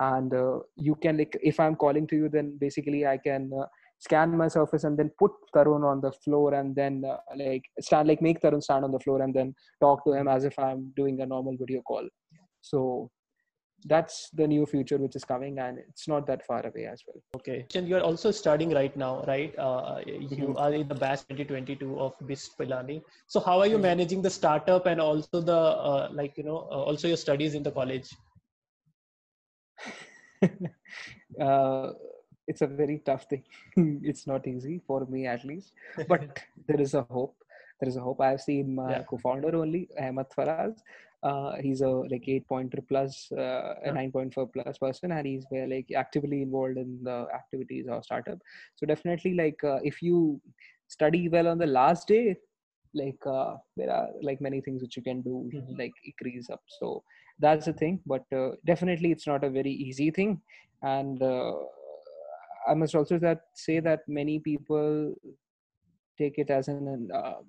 And 0.00 0.32
uh, 0.34 0.60
you 0.76 0.94
can 0.94 1.18
like 1.18 1.36
if 1.42 1.60
I'm 1.60 1.76
calling 1.76 2.06
to 2.06 2.16
you, 2.16 2.28
then 2.28 2.56
basically 2.58 3.06
I 3.06 3.18
can 3.18 3.50
uh, 3.56 3.66
scan 4.04 4.36
my 4.36 4.48
surface 4.48 4.84
and 4.84 4.98
then 4.98 5.10
put 5.18 5.32
Tarun 5.54 5.84
on 5.92 6.00
the 6.00 6.12
floor 6.24 6.54
and 6.54 6.74
then 6.74 7.02
uh, 7.08 7.16
like 7.36 7.64
stand 7.80 8.08
like 8.08 8.22
make 8.26 8.40
Tarun 8.40 8.62
stand 8.62 8.84
on 8.84 8.92
the 8.92 8.98
floor 8.98 9.22
and 9.22 9.32
then 9.32 9.54
talk 9.80 10.04
to 10.04 10.12
him 10.12 10.28
as 10.28 10.44
if 10.44 10.58
I'm 10.58 10.92
doing 10.96 11.20
a 11.20 11.26
normal 11.26 11.56
video 11.56 11.82
call. 11.82 12.06
So 12.60 13.10
that's 13.86 14.30
the 14.30 14.46
new 14.46 14.64
future 14.64 14.96
which 14.96 15.16
is 15.16 15.24
coming 15.24 15.58
and 15.58 15.78
it's 15.78 16.06
not 16.06 16.26
that 16.26 16.44
far 16.46 16.64
away 16.66 16.86
as 16.86 17.02
well 17.06 17.20
okay 17.36 17.66
and 17.74 17.88
you're 17.88 18.00
also 18.08 18.30
studying 18.30 18.70
right 18.70 18.96
now 18.96 19.24
right 19.26 19.58
uh, 19.58 19.98
you 20.06 20.28
mm-hmm. 20.28 20.56
are 20.56 20.72
in 20.72 20.86
the 20.86 20.94
batch 20.94 21.20
2022 21.20 21.98
of 21.98 22.12
BITS 22.26 22.50
Pilani 22.58 23.02
so 23.26 23.40
how 23.40 23.58
are 23.58 23.66
you 23.66 23.74
mm-hmm. 23.74 23.82
managing 23.82 24.22
the 24.22 24.30
startup 24.30 24.86
and 24.86 25.00
also 25.00 25.40
the 25.40 25.56
uh, 25.56 26.08
like 26.12 26.36
you 26.36 26.44
know 26.44 26.68
uh, 26.70 26.82
also 26.90 27.08
your 27.08 27.16
studies 27.16 27.54
in 27.54 27.62
the 27.64 27.72
college 27.72 28.08
uh, 31.40 31.90
it's 32.46 32.62
a 32.62 32.66
very 32.66 32.98
tough 33.04 33.24
thing. 33.30 33.44
It's 34.02 34.26
not 34.26 34.46
easy 34.46 34.80
for 34.86 35.06
me 35.06 35.26
at 35.26 35.44
least. 35.44 35.72
But 36.08 36.40
there 36.66 36.80
is 36.80 36.94
a 36.94 37.02
hope. 37.02 37.36
There 37.80 37.88
is 37.88 37.96
a 37.96 38.00
hope. 38.00 38.20
I've 38.20 38.40
seen 38.40 38.74
my 38.74 38.90
yeah. 38.90 39.02
co-founder 39.02 39.56
only 39.56 39.88
ahmed 39.98 40.26
faraz. 40.36 40.76
Uh, 41.22 41.54
he's 41.60 41.82
a 41.82 41.88
like 41.88 42.28
8 42.28 42.48
pointer 42.48 42.80
plus 42.88 43.30
uh, 43.30 43.74
a 43.84 43.90
9.4 43.90 44.52
plus 44.52 44.78
person 44.78 45.12
and 45.12 45.24
he's 45.24 45.44
very 45.52 45.68
like 45.76 45.92
actively 45.96 46.42
involved 46.42 46.78
in 46.78 46.98
the 47.04 47.26
activities 47.32 47.86
of 47.88 48.04
startup. 48.04 48.38
So 48.74 48.86
definitely 48.86 49.34
like 49.34 49.62
uh, 49.62 49.78
if 49.84 50.02
you 50.02 50.40
study 50.88 51.28
well 51.28 51.46
on 51.46 51.58
the 51.58 51.66
last 51.66 52.08
day 52.08 52.36
like 52.94 53.24
uh, 53.26 53.54
there 53.76 53.90
are 53.90 54.08
like 54.20 54.40
many 54.40 54.60
things 54.60 54.82
which 54.82 54.96
you 54.96 55.02
can 55.02 55.22
do 55.22 55.48
mm-hmm. 55.54 55.78
like 55.78 55.92
increase 56.04 56.50
up. 56.50 56.62
So 56.80 57.02
that's 57.38 57.66
the 57.66 57.72
thing. 57.72 58.00
But 58.06 58.24
uh, 58.34 58.50
definitely 58.66 59.12
it's 59.12 59.26
not 59.26 59.44
a 59.44 59.50
very 59.50 59.70
easy 59.70 60.10
thing. 60.10 60.40
And 60.82 61.22
uh, 61.22 61.52
i 62.68 62.74
must 62.74 62.94
also 62.94 63.18
that 63.18 63.40
say 63.54 63.80
that 63.80 64.00
many 64.08 64.38
people 64.38 65.14
take 66.18 66.38
it 66.38 66.50
as 66.50 66.68
an 66.68 67.08
um, 67.14 67.44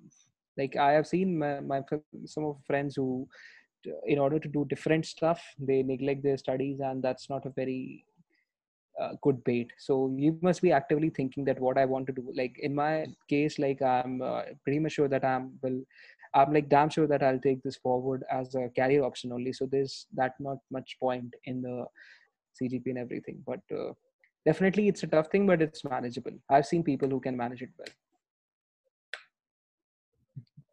like 0.56 0.76
i 0.76 0.92
have 0.92 1.06
seen 1.06 1.38
my, 1.38 1.60
my 1.60 1.82
some 2.26 2.44
of 2.44 2.56
friends 2.66 2.96
who 2.96 3.26
in 4.06 4.18
order 4.18 4.38
to 4.38 4.48
do 4.48 4.64
different 4.68 5.04
stuff 5.04 5.42
they 5.58 5.82
neglect 5.82 6.22
their 6.22 6.38
studies 6.38 6.80
and 6.80 7.02
that's 7.02 7.28
not 7.28 7.44
a 7.44 7.50
very 7.50 8.04
uh, 9.00 9.12
good 9.22 9.42
bait. 9.44 9.72
So 9.78 10.14
you 10.16 10.38
must 10.40 10.62
be 10.62 10.72
actively 10.72 11.10
thinking 11.10 11.44
that 11.46 11.60
what 11.60 11.78
i 11.78 11.84
want 11.84 12.06
to 12.06 12.12
do 12.12 12.32
like 12.34 12.56
in 12.60 12.74
my 12.74 13.06
case 13.28 13.58
like 13.58 13.82
i'm 13.82 14.22
uh, 14.22 14.42
pretty 14.62 14.78
much 14.78 14.92
sure 14.92 15.08
that 15.08 15.24
i'm 15.24 15.52
will, 15.62 15.82
i'm 16.34 16.52
like 16.52 16.68
damn 16.68 16.88
sure 16.88 17.06
that 17.06 17.22
i'll 17.22 17.38
take 17.38 17.62
this 17.62 17.76
forward 17.76 18.24
as 18.30 18.54
a 18.54 18.68
career 18.78 19.02
option 19.04 19.32
only. 19.32 19.52
So 19.52 19.66
there's 19.66 20.06
that 20.14 20.34
not 20.38 20.58
much 20.70 20.96
point 21.00 21.34
in 21.44 21.62
the 21.62 21.86
cgp 22.60 22.86
and 22.86 22.98
everything. 22.98 23.42
But 23.46 23.60
uh, 23.76 23.92
definitely 24.46 24.88
it's 24.88 25.02
a 25.02 25.06
tough 25.06 25.30
thing 25.30 25.46
but 25.46 25.62
it's 25.62 25.84
manageable 25.84 26.32
i've 26.50 26.66
seen 26.66 26.82
people 26.82 27.08
who 27.08 27.20
can 27.20 27.36
manage 27.36 27.62
it 27.62 27.70
well 27.78 27.94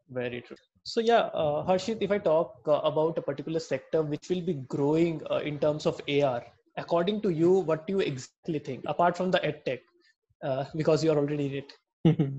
very 0.10 0.42
true 0.42 0.58
so 0.84 1.00
yeah, 1.00 1.30
uh, 1.34 1.64
Harshit, 1.66 2.00
if 2.02 2.12
I 2.12 2.18
talk 2.18 2.56
uh, 2.68 2.80
about 2.84 3.18
a 3.18 3.22
particular 3.22 3.60
sector 3.60 4.02
which 4.02 4.30
will 4.30 4.42
be 4.42 4.54
growing 4.54 5.22
uh, 5.30 5.36
in 5.38 5.60
terms 5.60 5.86
of 5.86 6.02
AR, 6.10 6.44
according 6.76 7.22
to 7.22 7.30
you, 7.30 7.52
what 7.60 7.86
do 7.86 7.94
you 7.94 8.00
exactly 8.00 8.58
think, 8.58 8.84
apart 8.88 9.16
from 9.16 9.30
the 9.30 9.40
edtech, 9.40 9.82
uh, 10.44 10.66
because 10.76 11.04
you 11.04 11.12
are 11.12 11.18
already 11.18 11.46
in 11.46 11.64
it? 11.64 12.34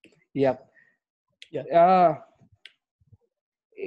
yep. 0.34 0.68
Yeah. 1.50 2.20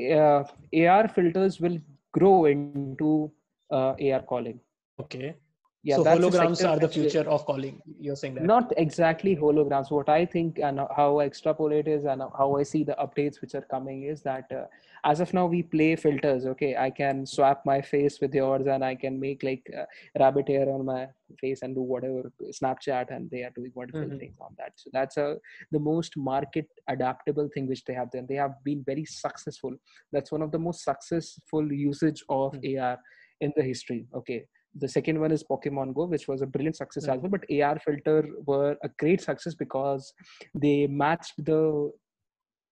Uh, 0.10 0.44
AR 0.78 1.08
filters 1.08 1.62
will 1.62 1.80
grow 2.12 2.46
into 2.46 3.32
uh, 3.72 3.94
AR 3.94 4.24
calling. 4.24 4.60
Okay 5.00 5.36
yeah 5.84 5.96
so 5.96 6.04
holograms 6.04 6.68
are 6.68 6.78
the 6.80 6.88
future 6.88 7.28
of 7.36 7.46
calling 7.46 7.82
you're 8.00 8.16
saying 8.16 8.36
that? 8.36 8.44
Not 8.44 8.72
exactly 8.78 9.36
holograms. 9.36 9.90
What 9.90 10.10
i 10.10 10.26
think 10.26 10.60
and 10.60 10.80
how 10.96 11.20
i 11.20 11.26
extrapolate 11.26 11.88
is 11.88 12.06
and 12.06 12.22
how 12.38 12.58
i 12.58 12.64
see 12.64 12.84
the 12.84 12.96
updates 13.06 13.42
which 13.42 13.56
are 13.56 13.66
coming 13.76 14.04
is 14.04 14.22
that 14.22 14.52
uh, 14.52 14.66
as 15.04 15.20
of 15.20 15.34
now 15.34 15.48
we 15.48 15.64
play 15.64 15.96
filters 15.96 16.46
okay? 16.46 16.76
I 16.76 16.92
can 16.92 17.26
swap 17.26 17.64
my 17.66 17.82
face 17.82 18.20
with 18.22 18.34
yours 18.34 18.68
and 18.68 18.86
i 18.86 18.94
can 18.94 19.20
make 19.20 19.42
like 19.44 19.66
uh, 19.76 19.86
rabbit 20.20 20.50
hair 20.50 20.70
on 20.70 20.86
my 20.86 21.08
face 21.40 21.62
and 21.64 21.74
do 21.74 21.82
whatever 21.82 22.32
snapchat 22.62 23.10
and 23.10 23.32
they 23.32 23.44
are 23.44 23.52
doing 23.56 23.72
wonderful 23.74 24.02
mm-hmm. 24.02 24.18
things 24.18 24.38
on 24.40 24.54
that. 24.58 24.74
So 24.76 24.90
that's 24.94 25.18
a 25.18 25.38
the 25.72 25.80
most 25.80 26.18
market 26.18 26.68
adaptable 26.90 27.50
thing 27.54 27.68
which 27.68 27.86
they 27.86 27.94
have 27.94 28.12
done. 28.12 28.26
They 28.28 28.36
have 28.36 28.56
been 28.64 28.84
very 28.86 29.06
successful. 29.06 29.74
That's 30.12 30.32
one 30.32 30.42
of 30.42 30.52
the 30.52 30.60
most 30.60 30.84
successful 30.84 31.72
usage 31.72 32.24
of 32.30 32.54
mm-hmm. 32.54 32.84
ar 32.84 32.98
in 33.40 33.52
the 33.56 33.64
history 33.64 34.06
okay 34.16 34.46
the 34.80 34.88
second 34.88 35.20
one 35.20 35.32
is 35.32 35.44
pokemon 35.44 35.94
go 35.94 36.06
which 36.06 36.28
was 36.28 36.42
a 36.42 36.46
brilliant 36.46 36.76
success 36.76 37.04
mm-hmm. 37.04 37.14
as 37.14 37.22
well 37.22 37.32
but 37.32 37.44
ar 37.62 37.80
filter 37.86 38.28
were 38.46 38.76
a 38.84 38.90
great 39.00 39.22
success 39.22 39.54
because 39.56 40.14
they 40.56 40.88
matched 40.88 41.34
the 41.46 41.92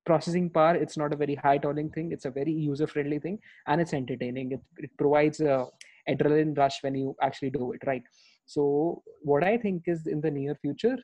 processing 0.05 0.49
power. 0.49 0.75
It's 0.75 0.97
not 0.97 1.13
a 1.13 1.15
very 1.15 1.35
high 1.35 1.59
tolling 1.59 1.91
thing. 1.91 2.11
It's 2.11 2.25
a 2.25 2.31
very 2.31 2.51
user 2.51 2.87
friendly 2.87 3.19
thing 3.19 3.37
and 3.67 3.79
it's 3.79 3.93
entertaining. 3.93 4.53
It, 4.53 4.61
it 4.77 4.89
provides 4.97 5.39
a 5.39 5.67
adrenaline 6.09 6.57
rush 6.57 6.81
when 6.81 6.95
you 6.95 7.15
actually 7.21 7.51
do 7.51 7.73
it 7.73 7.81
right? 7.85 8.01
So 8.53 9.03
what 9.21 9.43
i 9.43 9.57
think 9.57 9.83
is 9.93 10.07
in 10.07 10.21
the 10.21 10.31
near 10.31 10.55
future 10.55 10.97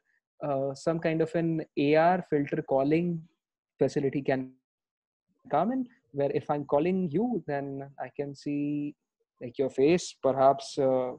uh, 0.47 0.73
some 0.73 0.99
kind 0.99 1.21
of 1.21 1.33
an 1.35 1.49
ar 1.77 2.25
filter 2.29 2.61
calling 2.73 3.21
facility 3.79 4.21
can 4.29 4.51
come 5.51 5.71
in 5.75 5.85
where 6.11 6.31
if 6.39 6.49
i'm 6.49 6.65
calling 6.73 6.99
you 7.15 7.43
then 7.45 7.67
i 8.05 8.09
can 8.19 8.35
see 8.43 8.95
like 9.41 9.57
your 9.57 9.69
face 9.69 10.15
perhaps 10.21 10.77
uh, 10.77 11.11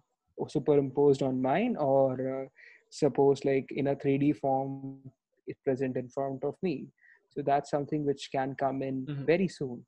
superimposed 0.48 1.22
on 1.22 1.40
mine 1.40 1.76
or 1.78 2.42
uh, 2.42 2.48
suppose 2.90 3.44
like 3.44 3.66
in 3.70 3.88
a 3.88 3.96
3d 3.96 4.36
form 4.38 4.98
is 5.46 5.56
present 5.64 5.96
in 5.96 6.08
front 6.08 6.42
of 6.44 6.54
me 6.62 6.86
so 7.30 7.42
that's 7.42 7.70
something 7.70 8.04
which 8.04 8.28
can 8.32 8.54
come 8.54 8.82
in 8.82 9.06
mm-hmm. 9.06 9.24
very 9.24 9.48
soon 9.48 9.84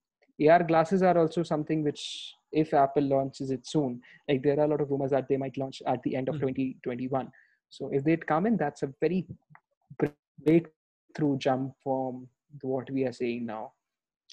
ar 0.51 0.63
glasses 0.63 1.03
are 1.03 1.19
also 1.19 1.43
something 1.43 1.83
which 1.83 2.35
if 2.53 2.73
apple 2.75 3.03
launches 3.03 3.51
it 3.51 3.67
soon 3.67 4.01
like 4.29 4.43
there 4.43 4.59
are 4.59 4.65
a 4.65 4.69
lot 4.69 4.81
of 4.81 4.91
rumors 4.91 5.11
that 5.11 5.29
they 5.29 5.37
might 5.37 5.57
launch 5.57 5.83
at 5.87 6.03
the 6.03 6.15
end 6.15 6.29
of 6.29 6.37
mm-hmm. 6.37 6.49
2021 6.49 7.31
so 7.71 7.91
if 7.93 8.05
they 8.05 8.17
come 8.17 8.47
in 8.47 8.57
that's 8.57 8.83
a 8.83 8.93
very 9.01 9.27
breakthrough 10.45 11.37
jump 11.39 11.73
from 11.83 12.27
what 12.63 12.91
we 12.91 13.05
are 13.05 13.13
saying 13.13 13.45
now 13.45 13.73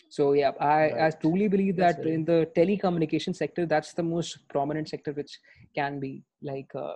so 0.10 0.34
yeah 0.34 0.52
i, 0.60 0.66
right. 0.66 1.02
I 1.06 1.10
truly 1.12 1.48
believe 1.48 1.76
that 1.78 1.98
right. 1.98 2.08
in 2.08 2.26
the 2.26 2.50
telecommunication 2.56 3.36
sector 3.36 3.66
that's 3.66 3.94
the 3.94 4.04
most 4.04 4.48
prominent 4.50 4.90
sector 4.90 5.12
which 5.14 5.40
can 5.76 6.00
be 6.00 6.24
like 6.42 6.74
uh, 6.76 6.96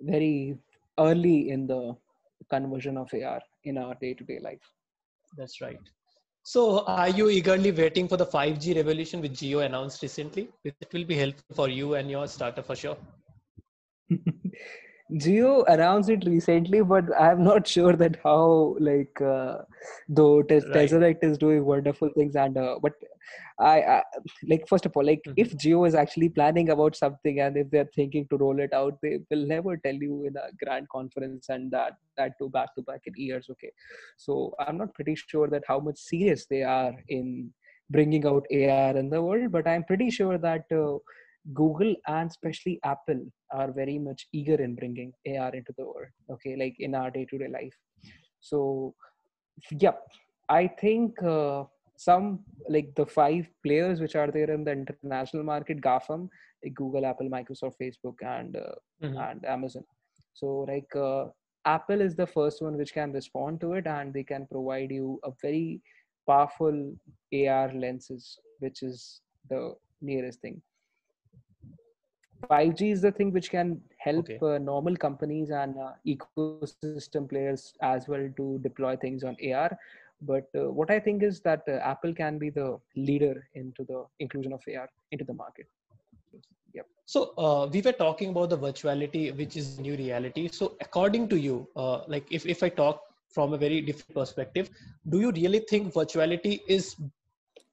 very 0.00 0.56
early 0.98 1.50
in 1.50 1.66
the 1.66 1.96
conversion 2.50 2.96
of 2.96 3.12
ar 3.14 3.40
in 3.64 3.78
our 3.78 3.94
day-to-day 4.00 4.38
life 4.40 4.66
that's 5.36 5.60
right 5.60 5.80
so 6.42 6.84
are 6.84 7.08
you 7.08 7.28
eagerly 7.28 7.72
waiting 7.72 8.06
for 8.06 8.16
the 8.16 8.26
5g 8.26 8.76
revolution 8.76 9.20
which 9.20 9.32
jio 9.32 9.64
announced 9.64 10.02
recently 10.02 10.48
it 10.64 10.92
will 10.92 11.04
be 11.04 11.16
helpful 11.16 11.56
for 11.60 11.68
you 11.68 11.94
and 11.94 12.10
your 12.10 12.26
startup 12.28 12.66
for 12.66 12.76
sure 12.76 12.98
Jio 15.12 15.64
announced 15.68 16.10
it 16.10 16.24
recently, 16.26 16.82
but 16.82 17.04
I'm 17.18 17.44
not 17.44 17.66
sure 17.74 17.92
that 17.94 18.18
how 18.24 18.76
like 18.80 19.20
uh, 19.20 19.58
though 20.08 20.42
Tes- 20.42 20.64
right. 20.64 20.88
Tesseract 20.88 21.22
is 21.22 21.38
doing 21.38 21.64
wonderful 21.64 22.10
things 22.16 22.34
and 22.34 22.58
uh, 22.58 22.78
but 22.82 22.92
I, 23.58 23.82
I, 23.82 24.02
like 24.48 24.66
first 24.68 24.84
of 24.84 24.92
all 24.96 25.04
like 25.04 25.22
mm-hmm. 25.26 25.34
if 25.36 25.56
Jio 25.56 25.86
is 25.86 25.94
actually 25.94 26.28
planning 26.28 26.70
about 26.70 26.96
something 26.96 27.40
and 27.40 27.56
if 27.56 27.70
they're 27.70 27.88
thinking 27.94 28.26
to 28.30 28.36
roll 28.36 28.58
it 28.58 28.72
out, 28.72 28.98
they 29.00 29.20
will 29.30 29.46
never 29.46 29.76
tell 29.76 29.94
you 29.94 30.24
in 30.24 30.36
a 30.36 30.52
grand 30.64 30.88
conference 30.88 31.48
and 31.50 31.70
that 31.70 31.92
that 32.16 32.32
to 32.40 32.48
back 32.48 32.74
to 32.74 32.82
back 32.82 33.02
in 33.06 33.14
years. 33.16 33.46
Okay, 33.50 33.70
so 34.16 34.54
I'm 34.58 34.76
not 34.76 34.92
pretty 34.94 35.14
sure 35.14 35.48
that 35.48 35.62
how 35.68 35.78
much 35.78 35.98
serious 35.98 36.46
they 36.46 36.62
are 36.64 36.94
in 37.08 37.52
bringing 37.90 38.26
out 38.26 38.44
AR 38.50 38.96
in 38.96 39.08
the 39.08 39.22
world, 39.22 39.52
but 39.52 39.68
I'm 39.68 39.84
pretty 39.84 40.10
sure 40.10 40.36
that. 40.38 40.64
Uh, 40.72 40.98
Google 41.54 41.94
and 42.06 42.30
especially 42.30 42.80
Apple 42.84 43.20
are 43.52 43.70
very 43.70 43.98
much 43.98 44.26
eager 44.32 44.60
in 44.60 44.74
bringing 44.74 45.12
AR 45.26 45.54
into 45.54 45.72
the 45.78 45.84
world. 45.84 46.08
Okay, 46.30 46.56
like 46.56 46.76
in 46.78 46.94
our 46.94 47.10
day-to-day 47.10 47.48
life. 47.48 47.74
So, 48.40 48.94
yep, 49.70 50.02
I 50.48 50.66
think 50.66 51.22
uh, 51.22 51.64
some 51.96 52.40
like 52.68 52.94
the 52.94 53.06
five 53.06 53.48
players 53.64 54.00
which 54.00 54.16
are 54.16 54.30
there 54.30 54.50
in 54.50 54.64
the 54.64 54.72
international 54.72 55.44
market, 55.44 55.80
GAFAM, 55.80 56.28
like 56.64 56.74
Google, 56.74 57.06
Apple, 57.06 57.28
Microsoft, 57.28 57.74
Facebook, 57.80 58.16
and 58.22 58.56
uh, 58.56 58.74
mm-hmm. 59.02 59.16
and 59.16 59.44
Amazon. 59.44 59.84
So, 60.34 60.66
like 60.68 60.94
uh, 60.94 61.26
Apple 61.64 62.00
is 62.00 62.14
the 62.14 62.26
first 62.26 62.62
one 62.62 62.76
which 62.76 62.92
can 62.92 63.12
respond 63.12 63.60
to 63.60 63.74
it, 63.74 63.86
and 63.86 64.12
they 64.12 64.24
can 64.24 64.46
provide 64.50 64.90
you 64.90 65.20
a 65.24 65.30
very 65.40 65.80
powerful 66.28 66.94
AR 67.32 67.72
lenses, 67.72 68.38
which 68.58 68.82
is 68.82 69.20
the 69.48 69.74
nearest 70.02 70.40
thing 70.40 70.60
5G 72.44 72.92
is 72.92 73.02
the 73.02 73.12
thing 73.12 73.32
which 73.32 73.50
can 73.50 73.80
help 73.98 74.28
okay. 74.28 74.38
uh, 74.42 74.58
normal 74.58 74.96
companies 74.96 75.50
and 75.50 75.76
uh, 75.78 75.92
ecosystem 76.06 77.28
players 77.28 77.74
as 77.82 78.08
well 78.08 78.28
to 78.36 78.58
deploy 78.62 78.96
things 78.96 79.24
on 79.24 79.36
AR. 79.52 79.78
but 80.22 80.48
uh, 80.54 80.70
what 80.70 80.90
i 80.90 80.98
think 80.98 81.22
is 81.22 81.40
that 81.40 81.62
uh, 81.68 81.72
apple 81.92 82.14
can 82.14 82.38
be 82.38 82.50
the 82.50 82.78
leader 82.96 83.46
into 83.54 83.84
the 83.84 84.04
inclusion 84.18 84.52
of 84.52 84.62
ar 84.68 84.88
into 85.12 85.24
the 85.24 85.34
market 85.34 85.66
yep 86.74 86.86
so 87.04 87.32
uh, 87.38 87.66
we 87.72 87.82
were 87.82 87.92
talking 87.92 88.30
about 88.30 88.48
the 88.50 88.58
virtuality 88.58 89.36
which 89.36 89.56
is 89.56 89.78
new 89.78 89.96
reality 89.96 90.48
so 90.48 90.76
according 90.80 91.28
to 91.28 91.38
you 91.38 91.68
uh, 91.76 92.00
like 92.08 92.26
if, 92.30 92.46
if 92.46 92.62
i 92.62 92.68
talk 92.68 93.02
from 93.28 93.52
a 93.52 93.58
very 93.58 93.80
different 93.80 94.14
perspective 94.14 94.70
do 95.10 95.20
you 95.20 95.30
really 95.32 95.62
think 95.70 95.92
virtuality 95.92 96.60
is 96.66 96.96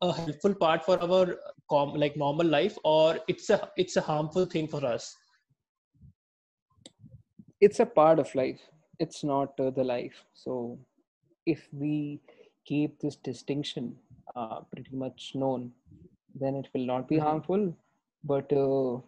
a 0.01 0.11
helpful 0.11 0.53
part 0.53 0.83
for 0.83 1.01
our 1.01 1.37
com- 1.69 1.93
like 1.93 2.17
normal 2.17 2.47
life 2.47 2.77
or 2.83 3.19
it's 3.27 3.49
a 3.49 3.69
it's 3.77 3.95
a 3.97 4.01
harmful 4.01 4.45
thing 4.45 4.67
for 4.67 4.85
us? 4.85 5.15
It's 7.61 7.79
a 7.79 7.85
part 7.85 8.19
of 8.19 8.33
life. 8.35 8.61
It's 8.99 9.23
not 9.23 9.59
uh, 9.59 9.69
the 9.69 9.83
life. 9.83 10.25
So 10.33 10.79
if 11.45 11.67
we 11.71 12.19
keep 12.65 12.99
this 12.99 13.15
distinction 13.15 13.95
uh, 14.35 14.61
pretty 14.71 14.95
much 14.95 15.31
known 15.35 15.71
then 16.35 16.55
it 16.55 16.67
will 16.73 16.85
not 16.85 17.07
be 17.07 17.15
mm-hmm. 17.15 17.25
harmful. 17.25 17.77
But 18.23 18.51
uh, 18.53 19.01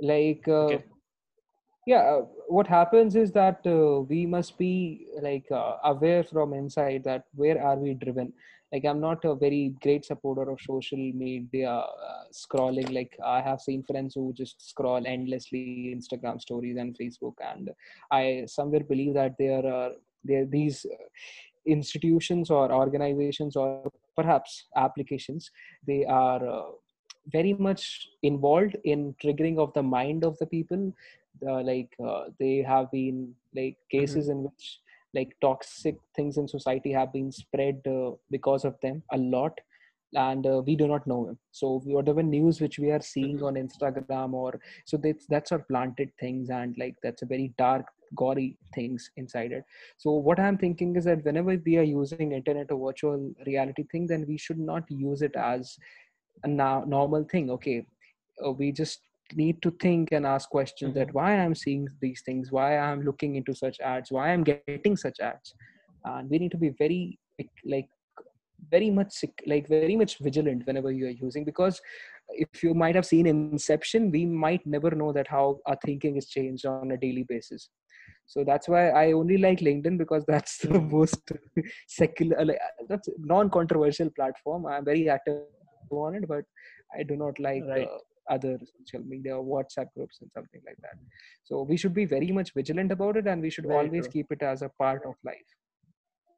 like 0.00 0.46
uh, 0.46 0.66
okay. 0.66 0.84
yeah 1.86 2.02
uh, 2.02 2.20
what 2.48 2.66
happens 2.66 3.16
is 3.16 3.32
that 3.32 3.60
uh, 3.66 4.00
we 4.00 4.26
must 4.26 4.58
be 4.58 5.06
like 5.22 5.46
aware 5.84 6.22
from 6.24 6.52
inside 6.52 7.04
that 7.04 7.24
where 7.34 7.62
are 7.62 7.76
we 7.76 7.94
driven 7.94 8.32
like 8.74 8.84
i'm 8.90 9.00
not 9.00 9.24
a 9.24 9.34
very 9.34 9.62
great 9.82 10.04
supporter 10.04 10.46
of 10.50 10.60
social 10.60 11.04
media 11.24 11.70
uh, 11.70 12.24
scrolling 12.42 12.92
like 12.98 13.16
i 13.24 13.40
have 13.48 13.60
seen 13.60 13.82
friends 13.90 14.14
who 14.14 14.32
just 14.42 14.68
scroll 14.70 15.06
endlessly 15.14 15.64
instagram 15.96 16.40
stories 16.46 16.76
and 16.76 16.96
facebook 17.00 17.34
and 17.52 17.70
i 18.20 18.44
somewhere 18.46 18.86
believe 18.92 19.14
that 19.14 19.34
there 19.38 19.64
are 19.74 19.92
there 20.24 20.46
these 20.56 20.84
institutions 21.66 22.50
or 22.50 22.72
organizations 22.72 23.56
or 23.56 23.68
perhaps 24.16 24.64
applications 24.76 25.50
they 25.86 26.04
are 26.04 26.42
uh, 26.56 26.70
very 27.32 27.54
much 27.54 28.08
involved 28.22 28.76
in 28.84 29.14
triggering 29.22 29.58
of 29.58 29.72
the 29.74 29.82
mind 29.82 30.24
of 30.24 30.38
the 30.38 30.46
people 30.46 30.92
uh, 31.48 31.62
like 31.62 31.92
uh, 32.06 32.24
they 32.38 32.56
have 32.62 32.90
been 32.90 33.34
like 33.54 33.76
cases 33.90 34.28
mm-hmm. 34.28 34.38
in 34.38 34.44
which 34.44 34.78
like 35.14 35.36
toxic 35.40 35.96
things 36.16 36.36
in 36.36 36.48
society 36.48 36.92
have 36.92 37.12
been 37.12 37.30
spread 37.30 37.80
uh, 37.86 38.10
because 38.30 38.64
of 38.64 38.74
them 38.82 39.02
a 39.12 39.18
lot 39.18 39.58
and 40.14 40.46
uh, 40.46 40.62
we 40.64 40.76
do 40.76 40.86
not 40.86 41.06
know 41.06 41.26
them. 41.26 41.38
So 41.50 41.80
whatever 41.84 42.22
news 42.22 42.60
which 42.60 42.78
we 42.78 42.90
are 42.90 43.00
seeing 43.00 43.42
on 43.42 43.54
instagram 43.54 44.32
or 44.32 44.60
so 44.84 44.96
that's 44.96 45.26
that's 45.26 45.52
our 45.52 45.58
planted 45.58 46.10
things 46.20 46.50
and 46.50 46.74
like 46.78 46.94
that's 47.02 47.22
a 47.22 47.26
very 47.26 47.52
dark 47.58 47.86
gory 48.14 48.56
things 48.74 49.10
inside 49.16 49.52
it. 49.52 49.64
So 49.98 50.12
what 50.12 50.38
i'm 50.38 50.56
thinking 50.56 50.94
is 50.96 51.04
that 51.04 51.24
whenever 51.24 51.60
we 51.66 51.78
are 51.78 51.82
using 51.82 52.32
internet 52.32 52.70
or 52.70 52.86
virtual 52.86 53.32
reality 53.46 53.84
thing 53.90 54.06
then 54.06 54.24
we 54.28 54.38
should 54.38 54.58
not 54.58 54.84
use 54.88 55.22
it 55.22 55.34
as 55.36 55.76
a 56.44 56.48
now 56.48 56.84
normal 56.86 57.24
thing. 57.24 57.50
Okay 57.50 57.86
uh, 58.44 58.52
we 58.52 58.72
just 58.72 59.00
need 59.34 59.60
to 59.62 59.70
think 59.80 60.12
and 60.12 60.26
ask 60.26 60.48
questions 60.50 60.90
mm-hmm. 60.90 60.98
that 60.98 61.14
why 61.14 61.36
i'm 61.36 61.54
seeing 61.54 61.88
these 62.00 62.22
things 62.24 62.52
why 62.52 62.76
i'm 62.78 63.02
looking 63.02 63.36
into 63.36 63.54
such 63.54 63.80
ads 63.80 64.10
why 64.10 64.30
i'm 64.30 64.44
getting 64.44 64.96
such 64.96 65.18
ads 65.20 65.54
and 66.04 66.28
we 66.28 66.38
need 66.38 66.50
to 66.50 66.58
be 66.58 66.70
very 66.78 67.18
like 67.64 67.88
very 68.70 68.90
much 68.90 69.24
like 69.46 69.68
very 69.68 69.96
much 69.96 70.18
vigilant 70.18 70.66
whenever 70.66 70.90
you 70.90 71.06
are 71.06 71.18
using 71.26 71.44
because 71.44 71.80
if 72.30 72.62
you 72.62 72.74
might 72.74 72.94
have 72.94 73.06
seen 73.06 73.26
inception 73.26 74.10
we 74.10 74.24
might 74.24 74.64
never 74.66 74.90
know 74.90 75.12
that 75.12 75.28
how 75.28 75.58
our 75.66 75.78
thinking 75.84 76.16
is 76.16 76.28
changed 76.28 76.64
on 76.66 76.92
a 76.92 76.96
daily 76.96 77.24
basis 77.28 77.68
so 78.26 78.44
that's 78.44 78.68
why 78.68 78.88
i 78.90 79.12
only 79.12 79.36
like 79.38 79.60
linkedin 79.60 79.98
because 79.98 80.24
that's 80.28 80.58
the 80.58 80.68
mm-hmm. 80.68 80.96
most 80.96 81.32
secular 81.88 82.44
like, 82.44 82.58
that's 82.88 83.08
non-controversial 83.18 84.10
platform 84.10 84.66
i'm 84.66 84.84
very 84.84 85.08
active 85.08 85.42
on 85.90 86.14
it 86.14 86.26
but 86.26 86.44
i 86.98 87.02
do 87.02 87.16
not 87.16 87.38
like 87.38 87.62
right. 87.68 87.88
uh, 87.88 87.98
other 88.30 88.58
social 88.78 89.06
media 89.06 89.32
whatsapp 89.32 89.88
groups 89.96 90.18
and 90.20 90.30
something 90.32 90.60
like 90.66 90.76
that. 90.82 90.96
So 91.44 91.62
we 91.62 91.76
should 91.76 91.94
be 91.94 92.04
very 92.04 92.32
much 92.32 92.52
vigilant 92.54 92.92
about 92.92 93.16
it 93.16 93.26
and 93.26 93.42
we 93.42 93.50
should 93.50 93.66
very 93.66 93.86
always 93.86 94.04
true. 94.04 94.12
keep 94.12 94.32
it 94.32 94.42
as 94.42 94.62
a 94.62 94.70
part 94.78 95.02
of 95.06 95.14
life. 95.24 95.50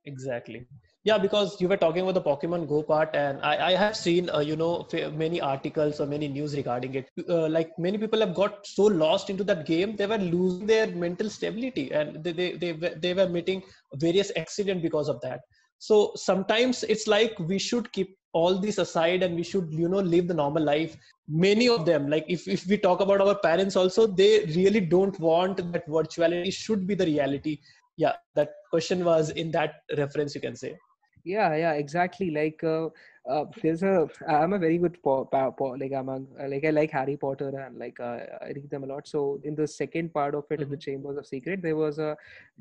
Exactly. 0.05 0.67
Yeah 1.03 1.19
because 1.19 1.61
you 1.61 1.69
were 1.69 1.77
talking 1.77 2.03
about 2.03 2.15
the 2.15 2.23
pokemon 2.23 2.69
go 2.69 2.83
part 2.83 3.15
and 3.15 3.41
i, 3.43 3.73
I 3.73 3.73
have 3.73 3.97
seen 3.97 4.31
uh, 4.31 4.41
you 4.41 4.57
know 4.57 4.87
many 5.15 5.41
articles 5.41 6.01
or 6.01 6.07
many 6.07 6.29
news 6.29 6.57
regarding 6.57 6.95
it. 6.95 7.11
Uh, 7.29 7.49
like 7.49 7.77
many 7.79 7.99
people 7.99 8.21
have 8.21 8.35
got 8.35 8.67
so 8.67 8.85
lost 8.85 9.31
into 9.31 9.45
that 9.45 9.67
game 9.67 9.97
they 9.97 10.07
were 10.07 10.19
losing 10.19 10.67
their 10.67 10.87
mental 10.89 11.29
stability 11.29 11.93
and 11.93 12.23
they, 12.25 12.33
they, 12.33 12.53
they, 12.53 12.73
they 12.73 13.15
were 13.15 13.29
meeting 13.29 13.63
various 13.95 14.33
accidents 14.37 14.83
because 14.83 15.09
of 15.09 15.21
that. 15.23 15.41
So 15.79 16.13
sometimes 16.15 16.85
it's 16.85 17.07
like 17.07 17.39
we 17.39 17.59
should 17.59 17.93
keep 17.93 18.17
all 18.39 18.59
this 18.65 18.79
aside 18.79 19.23
and 19.23 19.35
we 19.41 19.45
should 19.51 19.73
you 19.83 19.89
know 19.89 20.03
live 20.15 20.27
the 20.29 20.39
normal 20.43 20.63
life. 20.63 20.97
Many 21.29 21.69
of 21.69 21.87
them 21.87 22.09
like 22.09 22.27
if, 22.29 22.47
if 22.47 22.67
we 22.67 22.79
talk 22.79 23.01
about 23.01 23.21
our 23.27 23.37
parents 23.49 23.77
also 23.77 24.07
they 24.07 24.33
really 24.57 24.81
don't 24.81 25.19
want 25.29 25.57
that 25.73 25.89
virtuality 25.89 26.53
should 26.53 26.87
be 26.87 26.95
the 26.95 27.07
reality. 27.07 27.59
Yeah 27.97 28.17
that 28.35 28.51
question 28.71 29.05
was 29.05 29.31
in 29.31 29.51
that 29.53 29.83
reference 29.97 30.35
you 30.35 30.41
can 30.49 30.57
say. 30.65 30.77
Yeah 31.25 31.57
yeah 31.57 31.73
exactly. 31.73 32.31
Like 32.31 32.63
uh, 32.63 32.89
uh, 33.29 33.45
there's 33.63 33.83
a 33.83 34.09
i'm 34.29 34.53
a 34.53 34.59
very 34.59 34.79
good 34.79 34.97
po- 35.03 35.25
po- 35.25 35.53
po- 35.59 35.77
like 35.83 35.93
i'm 36.01 36.09
a 36.09 36.19
like 36.51 36.65
i 36.65 36.71
like 36.71 36.93
harry 36.99 37.17
potter 37.17 37.49
and 37.63 37.79
like 37.85 37.99
uh, 37.99 38.19
i 38.43 38.53
read 38.55 38.71
them 38.71 38.85
a 38.85 38.87
lot. 38.87 39.09
So 39.09 39.41
in 39.45 39.55
the 39.55 39.67
second 39.67 40.13
part 40.15 40.35
of 40.35 40.45
it 40.51 40.55
mm-hmm. 40.55 40.63
in 40.63 40.71
the 40.71 40.77
chambers 40.77 41.17
of 41.17 41.27
secret 41.27 41.63
there 41.63 41.77
was 41.77 41.99
a 41.99 42.17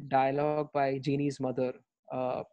dialogue 0.08 0.72
by 0.74 0.98
ginny's 1.10 1.40
mother. 1.40 1.74
Uh, 2.12 2.44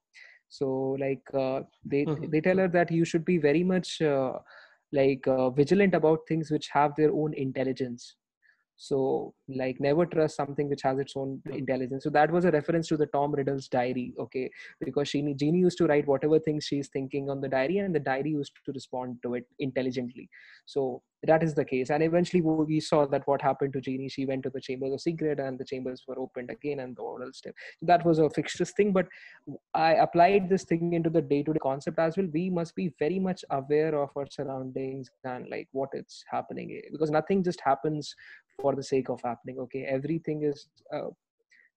so 0.59 0.67
like 1.03 1.29
uh, 1.43 1.61
they 1.93 2.05
mm-hmm. 2.05 2.31
they 2.31 2.41
tell 2.47 2.59
her 2.63 2.69
that 2.69 2.91
you 2.91 3.05
should 3.11 3.25
be 3.25 3.39
very 3.39 3.65
much 3.65 4.03
uh, 4.03 4.33
like 4.93 5.27
uh, 5.27 5.49
vigilant 5.51 5.95
about 5.95 6.27
things 6.29 6.51
which 6.51 6.69
have 6.69 6.95
their 6.97 7.13
own 7.21 7.33
intelligence 7.45 8.17
so 8.77 9.35
like 9.49 9.81
never 9.81 10.07
trust 10.07 10.37
something 10.37 10.69
which 10.69 10.83
has 10.83 10.99
its 10.99 11.15
own 11.17 11.41
intelligence. 11.51 12.05
So 12.05 12.11
that 12.11 12.31
was 12.31 12.45
a 12.45 12.51
reference 12.51 12.89
to 12.89 12.97
the 12.97 13.07
tom 13.07 13.33
riddle's 13.33 13.69
diary 13.69 14.15
okay? 14.19 14.51
Because 14.81 15.09
she 15.09 15.23
Ginny 15.35 15.59
used 15.59 15.79
to 15.79 15.87
write 15.87 16.07
whatever 16.07 16.39
things 16.39 16.65
she's 16.65 16.89
thinking 16.89 17.31
on 17.31 17.41
the 17.41 17.49
diary 17.49 17.79
and 17.79 17.95
the 17.95 18.01
diary 18.01 18.31
used 18.31 18.53
to 18.65 18.73
respond 18.73 19.19
to 19.23 19.35
it 19.35 19.47
intelligently. 19.59 20.29
So 20.67 21.03
that 21.25 21.43
is 21.45 21.55
the 21.55 21.65
case. 21.65 21.91
And 21.91 22.03
eventually 22.03 22.41
we 22.41 22.81
saw 22.81 23.07
that 23.07 23.23
what 23.27 23.41
happened 23.41 23.73
to 23.75 23.81
Ginny 23.81 24.09
she 24.09 24.27
went 24.27 24.43
to 24.43 24.51
the 24.51 24.61
chambers 24.61 24.93
of 24.93 25.01
secret 25.01 25.39
and 25.39 25.59
the 25.59 25.65
chambers 25.65 26.03
were 26.07 26.19
opened 26.19 26.51
again 26.51 26.81
and 26.81 26.97
the 26.97 27.03
oral 27.03 27.33
step. 27.33 27.55
That 27.83 28.05
was 28.05 28.19
a 28.19 28.29
fictitious 28.31 28.73
thing 28.73 28.93
but 28.93 29.07
i 29.75 29.95
applied 29.95 30.49
this 30.49 30.65
thing 30.65 30.93
into 30.93 31.11
the 31.11 31.23
day-to-day 31.23 31.61
concept 31.63 31.99
as 31.99 32.17
well. 32.17 32.27
We 32.33 32.51
must 32.51 32.75
be 32.75 32.93
very 32.99 33.19
much 33.19 33.45
aware 33.51 33.95
of 33.95 34.11
our 34.17 34.27
surroundings 34.29 35.11
and 35.25 35.47
like 35.49 35.69
what 35.73 35.91
is 35.93 36.25
happening. 36.29 36.81
Because 36.91 37.11
nothing 37.11 37.45
just 37.45 37.61
happens 37.61 38.15
for 38.61 38.75
the 38.75 38.83
sake 38.83 39.09
of 39.09 39.21
happening 39.23 39.59
okay 39.59 39.85
everything 39.85 40.43
is 40.43 40.67
uh, 40.95 41.09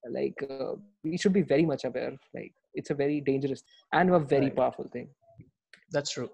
like 0.10 0.38
uh, 0.50 0.74
we 1.04 1.18
should 1.18 1.34
be 1.34 1.42
very 1.42 1.66
much 1.66 1.84
aware 1.84 2.14
like 2.34 2.54
it's 2.74 2.90
a 2.90 2.94
very 3.04 3.22
dangerous 3.22 3.64
and 3.94 4.14
a 4.14 4.20
very 4.20 4.46
right. 4.46 4.56
powerful 4.56 4.88
thing 4.94 5.08
that's 5.92 6.12
true 6.12 6.30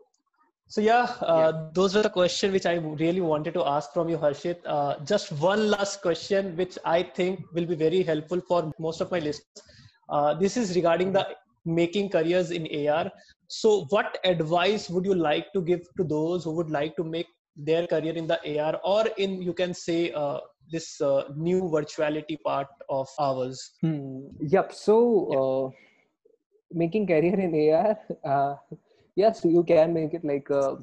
so 0.72 0.80
yeah, 0.80 1.04
uh, 1.20 1.52
yeah, 1.52 1.68
those 1.74 1.96
were 1.96 2.02
the 2.02 2.10
questions 2.10 2.54
which 2.54 2.66
I 2.66 2.76
really 2.76 3.20
wanted 3.20 3.54
to 3.56 3.66
ask 3.66 3.92
from 3.92 4.08
you, 4.08 4.18
Harshit. 4.18 4.60
Uh, 4.66 4.96
just 5.04 5.30
one 5.34 5.70
last 5.70 6.02
question, 6.02 6.56
which 6.56 6.78
I 6.86 7.04
think 7.04 7.42
will 7.54 7.66
be 7.66 7.76
very 7.76 8.04
helpful 8.04 8.40
for 8.48 8.72
most 8.80 9.02
of 9.02 9.12
my 9.12 9.20
listeners. 9.20 9.64
Uh, 10.08 10.34
this 10.34 10.56
is 10.56 10.74
regarding 10.74 11.12
the 11.12 11.28
making 11.66 12.08
careers 12.08 12.52
in 12.52 12.88
AR. 12.88 13.12
So, 13.50 13.86
what 13.90 14.18
advice 14.24 14.90
would 14.90 15.04
you 15.04 15.14
like 15.14 15.52
to 15.52 15.62
give 15.62 15.82
to 15.98 16.06
those 16.06 16.46
who 16.46 16.54
would 16.54 16.70
like 16.70 16.96
to 16.96 17.04
make 17.04 17.28
their 17.56 17.88
career 17.88 18.14
in 18.14 18.28
the 18.28 18.40
AR 18.60 18.80
or 18.84 19.08
in 19.18 19.42
you 19.42 19.54
can 19.54 19.74
say 19.74 20.12
uh, 20.12 20.40
this 20.72 21.02
uh, 21.02 21.24
new 21.36 21.62
virtuality 21.64 22.42
part 22.42 22.68
of 22.90 23.08
ours? 23.20 23.72
Hmm. 23.82 24.28
Yep. 24.40 24.74
So. 24.74 25.72
Uh, 25.72 25.78
making 26.74 27.08
career 27.08 27.40
in 27.40 27.54
AR 27.74 28.00
uh, 28.26 28.56
yes 29.16 29.44
you 29.44 29.64
can 29.64 29.94
make 29.94 30.14
it 30.14 30.24
like 30.24 30.50
uh, 30.52 30.76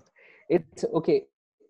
it's 0.48 0.84
okay 0.94 1.26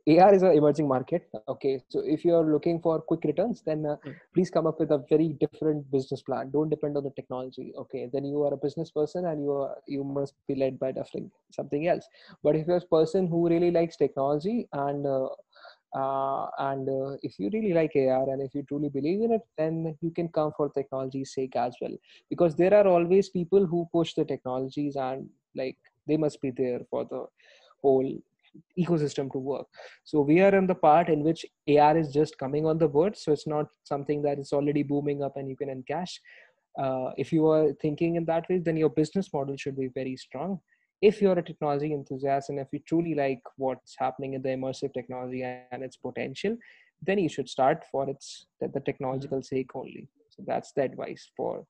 AR 0.09 0.35
is 0.35 0.43
an 0.43 0.53
emerging 0.53 0.89
market. 0.89 1.29
Okay, 1.49 1.83
so 1.89 2.01
if 2.01 2.25
you're 2.25 2.45
looking 2.45 2.81
for 2.81 3.01
quick 3.01 3.25
returns, 3.25 3.63
then 3.67 3.85
uh, 3.85 3.97
mm. 4.07 4.15
please 4.33 4.49
come 4.49 4.67
up 4.67 4.81
with 4.81 4.91
a 4.91 5.05
very 5.11 5.37
different 5.41 5.91
business 5.91 6.23
plan. 6.23 6.51
Don't 6.51 6.71
depend 6.71 6.97
on 6.97 7.05
the 7.05 7.11
technology. 7.11 7.75
Okay, 7.77 8.09
then 8.13 8.25
you 8.25 8.43
are 8.43 8.55
a 8.55 8.57
business 8.57 8.91
person 8.91 9.27
and 9.27 9.43
you 9.43 9.53
are 9.53 9.77
you 9.87 10.05
must 10.05 10.35
be 10.47 10.55
led 10.55 10.79
by 10.79 10.93
definitely 10.93 11.31
something 11.51 11.89
else. 11.89 12.09
But 12.43 12.57
if 12.57 12.67
you're 12.67 12.79
a 12.79 12.81
person 12.81 13.27
who 13.27 13.49
really 13.49 13.71
likes 13.71 13.97
technology 13.97 14.67
and 14.73 15.07
uh, 15.07 15.29
uh, 15.95 16.47
and 16.59 16.89
uh, 16.89 17.17
if 17.23 17.39
you 17.39 17.51
really 17.53 17.73
like 17.73 17.93
AR 17.97 18.31
and 18.31 18.43
if 18.43 18.55
you 18.55 18.63
truly 18.63 18.89
believe 18.89 19.23
in 19.23 19.33
it, 19.33 19.43
then 19.57 19.97
you 20.01 20.11
can 20.11 20.29
come 20.29 20.53
for 20.57 20.71
technology's 20.71 21.35
sake 21.35 21.57
as 21.57 21.75
well. 21.81 21.97
Because 22.31 22.55
there 22.55 22.75
are 22.75 22.87
always 22.87 23.29
people 23.29 23.67
who 23.67 23.89
push 23.93 24.15
the 24.15 24.25
technologies 24.25 24.97
and 24.97 25.29
like 25.55 25.77
they 26.07 26.17
must 26.17 26.41
be 26.41 26.51
there 26.51 26.81
for 26.91 27.05
the 27.05 27.27
whole 27.83 28.19
ecosystem 28.79 29.31
to 29.33 29.39
work. 29.39 29.67
So 30.05 30.21
we 30.21 30.41
are 30.41 30.55
in 30.55 30.67
the 30.67 30.75
part 30.75 31.09
in 31.09 31.23
which 31.23 31.45
ar 31.69 31.97
is 31.97 32.13
just 32.13 32.39
coming 32.39 32.67
on 32.67 32.79
the 32.79 32.89
board 32.89 33.17
so 33.17 33.33
it's 33.33 33.47
not 33.47 33.67
something 33.85 34.23
that 34.23 34.39
is 34.39 34.53
already 34.53 34.83
booming 34.83 35.23
up 35.23 35.37
and 35.37 35.49
you 35.49 35.57
can 35.57 35.69
encash. 35.69 36.19
Uh, 36.79 37.11
if 37.17 37.33
you 37.33 37.47
are 37.49 37.73
thinking 37.83 38.17
in 38.17 38.25
that 38.25 38.49
way 38.49 38.59
then 38.59 38.77
your 38.77 38.91
business 38.91 39.33
model 39.33 39.57
should 39.57 39.77
be 39.77 39.89
very 39.89 40.17
strong. 40.17 40.61
If 41.01 41.23
you're 41.23 41.39
a 41.39 41.43
technology 41.43 41.93
enthusiast 41.93 42.51
and 42.51 42.59
if 42.59 42.69
you 42.73 42.81
truly 42.87 43.15
like 43.15 43.41
what's 43.57 43.95
happening 43.99 44.35
in 44.35 44.43
the 44.43 44.51
immersive 44.51 44.93
technology 44.93 45.43
and 45.43 45.83
its 45.83 45.97
potential 45.97 46.57
then 47.03 47.19
you 47.19 47.29
should 47.29 47.49
start 47.49 47.85
for 47.91 48.09
its 48.11 48.47
the 48.61 48.81
technological 48.81 49.43
sake 49.43 49.71
only. 49.75 50.09
So 50.31 50.43
that's 50.47 50.73
the 50.73 50.83
advice 50.83 51.31
for 51.37 51.65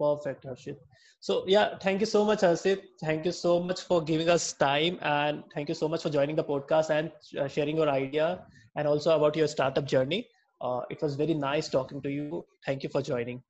perfect 0.00 0.44
harshit. 0.44 0.76
So 1.20 1.44
yeah 1.46 1.78
thank 1.84 2.00
you 2.00 2.06
so 2.06 2.24
much 2.24 2.40
harshit. 2.48 2.82
Thank 3.04 3.26
you 3.26 3.32
so 3.32 3.60
much 3.60 3.82
for 3.82 4.02
giving 4.02 4.28
us 4.28 4.52
time 4.52 4.98
and 5.02 5.44
thank 5.54 5.68
you 5.68 5.74
so 5.74 5.88
much 5.88 6.02
for 6.02 6.10
joining 6.10 6.36
the 6.36 6.44
podcast 6.44 6.90
and 6.98 7.12
uh, 7.38 7.48
sharing 7.48 7.76
your 7.76 7.88
idea 7.88 8.28
and 8.76 8.88
also 8.88 9.16
about 9.16 9.36
your 9.36 9.48
startup 9.48 9.84
journey. 9.84 10.26
Uh, 10.60 10.80
it 10.90 11.02
was 11.02 11.16
very 11.16 11.34
nice 11.34 11.68
talking 11.68 12.02
to 12.02 12.10
you. 12.10 12.44
Thank 12.66 12.82
you 12.82 12.88
for 12.88 13.02
joining. 13.02 13.42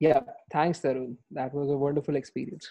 Yeah 0.00 0.20
thanks 0.52 0.80
tarun. 0.80 1.16
That 1.30 1.54
was 1.54 1.70
a 1.70 1.76
wonderful 1.76 2.16
experience 2.16 2.70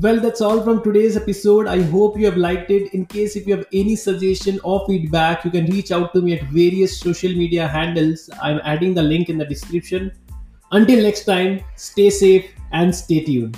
Well, 0.00 0.18
that's 0.18 0.40
all 0.40 0.60
from 0.60 0.82
today's 0.82 1.16
episode. 1.16 1.68
I 1.68 1.80
hope 1.80 2.18
you 2.18 2.24
have 2.26 2.36
liked 2.36 2.72
it. 2.72 2.92
In 2.94 3.06
case 3.06 3.36
if 3.36 3.46
you 3.46 3.56
have 3.56 3.66
any 3.72 3.94
suggestion 3.94 4.58
or 4.64 4.84
feedback, 4.88 5.44
you 5.44 5.52
can 5.52 5.66
reach 5.66 5.92
out 5.92 6.12
to 6.14 6.20
me 6.20 6.36
at 6.36 6.42
various 6.48 6.98
social 6.98 7.32
media 7.32 7.68
handles. 7.68 8.28
I'm 8.42 8.60
adding 8.64 8.94
the 8.94 9.02
link 9.02 9.28
in 9.28 9.38
the 9.38 9.44
description. 9.44 10.10
Until 10.72 11.00
next 11.00 11.26
time, 11.26 11.60
stay 11.76 12.10
safe 12.10 12.50
and 12.72 12.92
stay 12.92 13.24
tuned. 13.24 13.56